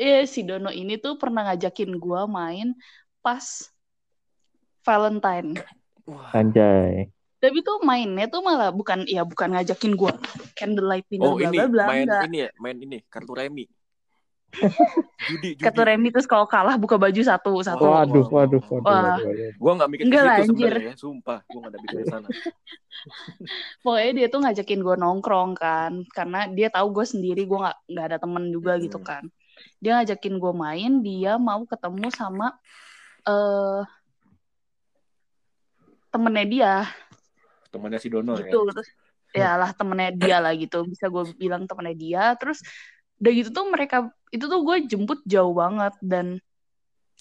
[0.00, 2.72] eh si Dono ini tuh pernah ngajakin gue main
[3.20, 3.44] pas
[4.82, 5.60] Valentine.
[6.08, 6.32] Wah.
[6.32, 7.12] Anjay.
[7.38, 10.12] Tapi tuh mainnya tuh malah bukan ya bukan ngajakin gue
[10.52, 12.22] candlelight dinner oh bla ini bla bla main enggak.
[12.26, 13.64] ini ya main ini kartu remi
[15.28, 15.60] Judi, judi.
[15.60, 17.84] Kartu remi terus kalau kalah buka baju satu satu.
[17.84, 19.20] Oh, Waduh, waduh, waduh, Wah.
[19.20, 19.50] waduh, waduh.
[19.54, 20.48] Gue gak mikir Enggak anjir.
[20.72, 21.38] sebenarnya, sumpah.
[21.44, 22.28] Gue gak ada mikir sana.
[23.84, 28.06] Pokoknya dia tuh ngajakin gue nongkrong kan, karena dia tahu gue sendiri gue nggak nggak
[28.08, 28.82] ada temen juga Hmm.
[28.88, 29.22] gitu kan.
[29.84, 32.48] Dia ngajakin gue main, dia mau ketemu sama
[33.28, 33.82] eh
[36.08, 36.72] temennya dia
[37.68, 38.48] Temannya si Dono ya.
[38.48, 38.64] gitu.
[38.72, 38.88] Terus
[39.36, 42.24] ya lah temennya dia lah gitu, bisa gue bilang temennya dia.
[42.36, 42.64] Terus
[43.18, 43.96] udah gitu tuh mereka
[44.30, 46.38] itu tuh gue jemput jauh banget dan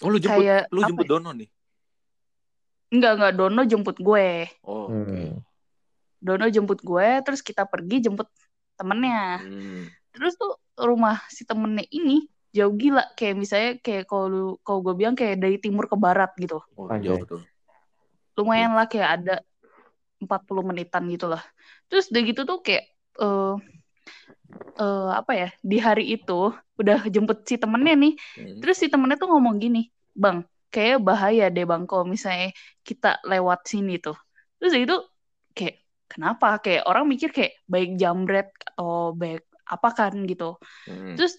[0.06, 1.10] Oh, lu jemput, kayak lu apa jemput ya?
[1.10, 1.50] Dono nih?
[2.94, 4.30] Enggak enggak Dono jemput gue.
[4.62, 4.94] Oh, oke.
[4.94, 5.32] Hmm.
[6.22, 8.30] Dono jemput gue, terus kita pergi jemput
[8.78, 9.42] temennya.
[9.42, 9.86] Hmm.
[10.14, 14.94] terus tuh rumah si temennya ini jauh gila kayak misalnya kayak kalau lu kalau gue
[14.98, 17.42] bilang kayak dari timur ke barat gitu Oh, jauh tuh.
[18.34, 19.36] lumayan lah kayak ada
[20.22, 21.44] 40 menitan gitu lah
[21.88, 22.84] terus udah gitu tuh kayak
[23.18, 23.54] eh
[24.80, 28.58] eh, apa ya di hari itu udah jemput si temennya nih Hmm.
[28.62, 32.54] terus si temennya tuh ngomong gini bang kayak bahaya deh bang kalau misalnya
[32.84, 34.18] kita lewat sini tuh
[34.58, 34.98] terus gitu
[35.54, 40.56] kayak kenapa kayak orang mikir kayak baik jambret atau baik apa kan gitu
[40.88, 41.20] Hmm.
[41.20, 41.34] Terus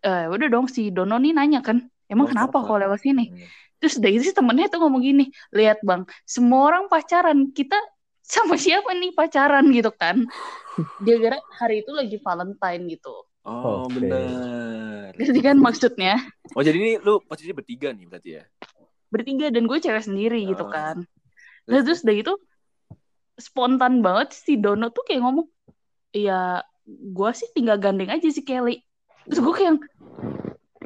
[0.00, 1.76] eh udah dong si Dono nih nanya kan,
[2.08, 2.66] emang Oh, kenapa kenapa?
[2.72, 3.28] kalau lewat sini?
[3.28, 3.44] Hmm.
[3.76, 7.76] Terus dari itu si temennya tuh ngomong gini, lihat bang, semua orang pacaran, kita
[8.30, 10.22] sama siapa nih pacaran gitu kan?
[11.02, 13.14] Dia kira hari itu lagi Valentine gitu.
[13.42, 13.98] Oh, Oke.
[13.98, 15.10] benar.
[15.18, 16.14] Jadi kan maksudnya
[16.54, 18.44] Oh, jadi ini lu posisi bertiga nih berarti ya?
[19.10, 20.70] bertiga dan gue cewek sendiri gitu Ah.
[20.70, 20.96] kan.
[21.66, 22.30] Nah terus dari itu
[23.34, 25.50] spontan banget si Dono tuh kayak ngomong,
[26.14, 28.78] ya gue sih tinggal gandeng aja si Kelly.
[29.26, 29.74] Terus gue kayak,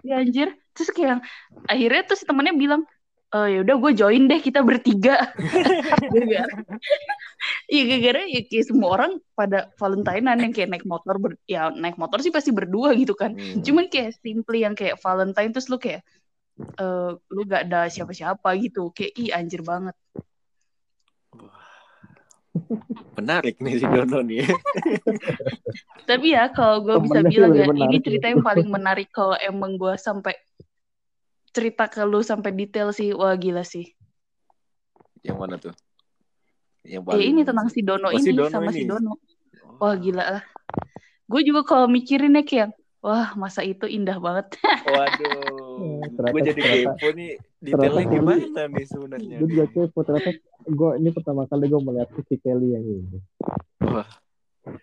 [0.06, 0.56] ya anjir.
[0.72, 1.20] Terus kayak
[1.68, 2.88] akhirnya terus si temennya bilang,
[3.34, 5.18] oh ya udah gue join deh kita bertiga.
[5.34, 6.46] gara-gara,
[7.74, 11.98] iya gara-gara ya kayak semua orang pada Valentinean yang kayak naik motor, ber, ya naik
[11.98, 13.34] motor sih pasti berdua gitu kan.
[13.34, 13.60] Hmm.
[13.66, 16.06] Cuman kayak simply yang kayak Valentine terus lu kayak
[16.54, 18.94] eh lu gak ada siapa-siapa gitu.
[18.94, 19.98] Kayak ih anjir banget.
[23.18, 24.46] Menarik nih si Dono nih.
[26.06, 29.74] Tapi ya kalau gue bisa bilang ya, ini menarik cerita yang paling menarik kalau emang
[29.74, 30.38] gue sampai
[31.54, 33.94] cerita ke lu sampai detail sih, wah gila sih.
[35.22, 35.74] Yang mana tuh?
[36.84, 38.76] Yang Ya ini tentang si Dono Oh, si ini Dono sama ini.
[38.76, 39.16] si Dono.
[39.64, 39.78] Oh.
[39.80, 40.44] Wah gila lah.
[41.24, 44.52] Gue juga kalau mikirinnya kayak, wah masa itu indah banget.
[44.84, 46.04] Waduh.
[46.12, 49.38] ternyata- Gue jadi kepo nih detailnya ternyata gimana nih sebenarnya.
[49.40, 50.30] Gue juga kepo ternyata
[50.64, 53.18] gue ini pertama kali gue melihat si Kelly yang ini.
[53.80, 54.08] Wah,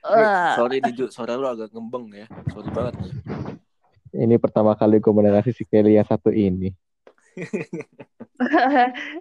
[0.02, 0.54] Wah.
[0.58, 2.26] sorry nih Ju, suara lu agak ngembeng ya.
[2.50, 2.96] Sorry banget.
[4.22, 6.70] Ini pertama kali gue mendengar si Kelly yang satu ini.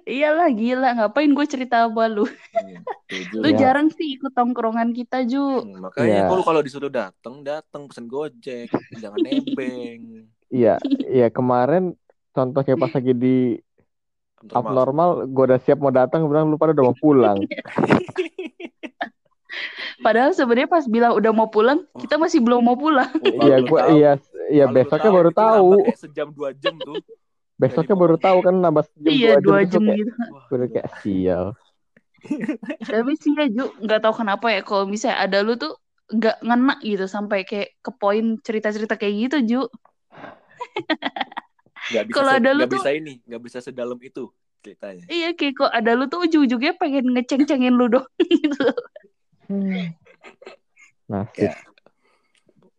[0.05, 2.29] Iyalah gila, ngapain gue cerita apa lu?
[2.29, 2.85] Hmm.
[3.33, 3.57] Lu Ya.
[3.57, 5.41] jarang sih ikut tongkrongan kita, Ju.
[5.65, 6.29] Hmm, makanya Ya.
[6.29, 8.69] kalau kalau disuruh datang, datang pesen Gojek,
[9.01, 10.29] jangan nebeng.
[10.51, 10.77] Iya,
[11.09, 11.95] iya kemarin
[12.35, 13.37] contohnya pas lagi di
[14.51, 17.39] abnormal, gue udah siap mau datang, bilang lu pada udah mau pulang.
[20.01, 23.11] Padahal sebenarnya pas bilang udah mau pulang, kita masih belum mau pulang.
[23.21, 24.13] Iya, gue iya,
[24.51, 25.71] iya besoknya baru tahu.
[25.87, 26.99] Kayak sejam dua jam tuh.
[27.61, 30.13] Besoknya baru tahu kan nambah jam iya, dua jam gua kayak, gitu.
[30.49, 31.45] Gue udah kayak sial.
[32.89, 35.77] Tapi sih ya, Ju, nggak tahu kenapa ya kalau misalnya ada lu tuh
[36.09, 39.63] nggak ngena gitu sampai kayak ke poin cerita-cerita kayak gitu, Ju.
[41.93, 44.33] Gak bisa, Kalau ada lu nggak tuh- bisa ini, nggak bisa sedalam itu
[44.65, 45.05] ceritanya.
[45.13, 48.69] Iya, kayak kok ada lu tuh ujung-ujungnya pengen ngeceng-cengin lu dong gitu.
[51.13, 51.51] Nasib.
[51.51, 51.55] Ya.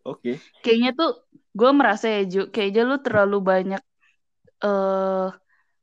[0.02, 0.42] Oke.
[0.66, 1.12] Kayaknya tuh
[1.52, 3.82] gue merasa ya, Ju, kayaknya lu terlalu banyak
[4.62, 5.28] eh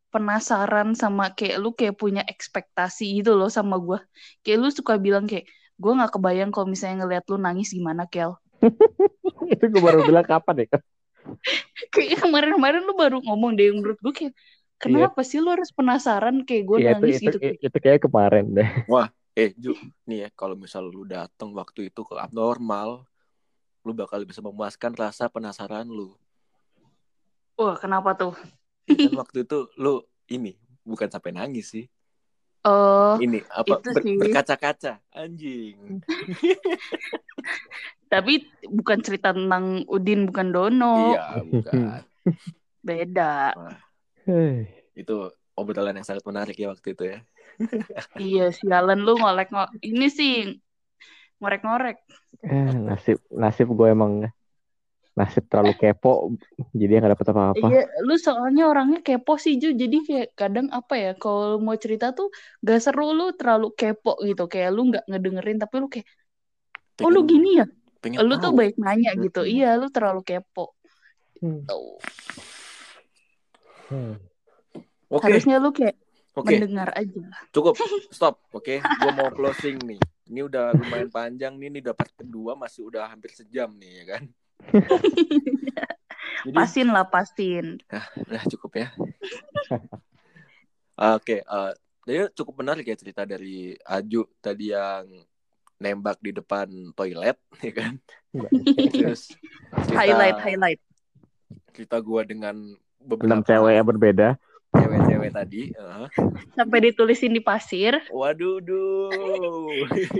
[0.09, 4.01] penasaran sama kayak lu kayak punya ekspektasi gitu loh sama gue.
[4.41, 5.45] Kayak lu suka bilang kayak
[5.79, 8.33] gue nggak kebayang kalau misalnya ngeliat lu nangis gimana, Kel.
[9.53, 10.81] itu gue baru bilang kapan ya?
[11.95, 14.35] Kayak kemarin-kemarin lu baru ngomong deh menurut gue kayak
[14.81, 17.49] kenapa sih lu harus penasaran kayak gue Iya itu nangis itu, gitu.
[17.69, 18.71] itu kayak kemarin deh.
[19.39, 19.71] Eh, Ju,
[20.11, 23.07] nih ya, kalau misal lu datang waktu itu ke abnormal,
[23.89, 26.13] lu bakal bisa memuaskan rasa penasaran lu.
[27.57, 28.37] Wah, kenapa tuh?
[28.85, 31.89] Ya kan waktu itu lu ini bukan sampai nangis sih.
[32.69, 34.17] Oh, Ini apa itu ber- sih.
[34.21, 36.05] berkaca-kaca, anjing.
[38.13, 41.17] tapi bukan cerita tentang Udin bukan Dono.
[41.17, 42.05] Iya, bukan.
[42.85, 43.57] Beda.
[44.29, 44.69] Hei.
[44.93, 47.19] Itu obrolan yang sangat menarik ya waktu itu ya.
[48.21, 50.61] Iya, sialan lu ngolek ngo ini sih
[51.39, 51.97] ngorek-ngorek.
[52.45, 54.27] Eh, nasib nasib gue emang
[55.19, 56.31] nasib terlalu kepo
[56.71, 57.67] jadi nggak dapet apa-apa.
[57.75, 59.75] Iya, lu soalnya orangnya kepo sih Ju.
[59.75, 62.31] Jadi kayak kadang apa ya, kalau mau cerita tuh
[62.63, 64.47] gak seru lu terlalu kepo gitu.
[64.47, 66.07] Kayak lu nggak ngedengerin tapi lu kayak,
[67.03, 67.67] oh lu gini ya?
[67.99, 68.63] pengen Lu tuh tahu.
[68.63, 69.43] baik nanya gitu.
[69.43, 69.57] Mm-mm.
[69.59, 70.79] Iya, lu terlalu kepo.
[71.43, 71.67] Hmm.
[71.67, 71.99] Tuh.
[73.91, 74.15] Hmm.
[75.11, 75.99] Oke, Harusnya lu kayak
[76.43, 77.23] oke, mendengar aja.
[77.51, 77.75] cukup.
[78.17, 78.43] Stop.
[78.55, 80.01] Oke, gue mau closing nih.
[80.29, 84.23] Ini udah lumayan panjang nih, ini dapat kedua masih udah hampir sejam nih ya kan.
[86.47, 87.83] Jadi, Pasin lah, pasin.
[88.31, 88.89] Udah cukup ya.
[91.19, 91.73] Oke, eh,
[92.07, 95.07] jadi cukup menarik ya cerita dari Aju tadi yang
[95.79, 97.93] nembak di depan toilet, ya kan?
[98.91, 99.31] Terus
[99.87, 100.81] cerita, Highlight, highlight.
[101.71, 102.55] cerita gua dengan
[102.99, 104.29] beberapa cewek yang berbeda.
[104.79, 105.63] Cewek-cewek tadi.
[105.71, 106.07] eh.
[106.53, 109.11] Sampai ditulisin di pasir Waduh, duh.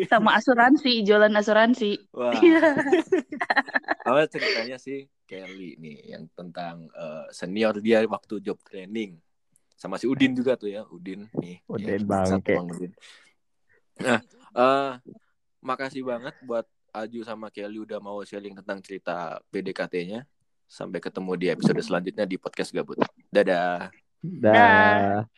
[0.07, 1.99] sama asuransi, jualan asuransi.
[2.11, 2.75] Wah, Iya.
[4.09, 9.21] awal ceritanya sih Kelly nih yang tentang eh, senior dia waktu job training.
[9.75, 11.63] Sama si Udin juga tuh ya, Udin nih.
[11.65, 12.55] Udin Ya, bangke.
[12.57, 12.93] Udin.
[13.99, 14.19] Nah,
[14.55, 14.93] eh
[15.61, 20.25] makasih banget buat Aju sama Kelly udah mau sharing tentang cerita PDKT-nya.
[20.65, 22.99] Sampai ketemu di episode selanjutnya di podcast Gabut.
[23.29, 24.08] Dadah.
[24.23, 24.99] Dah.
[24.99, 25.29] Dah.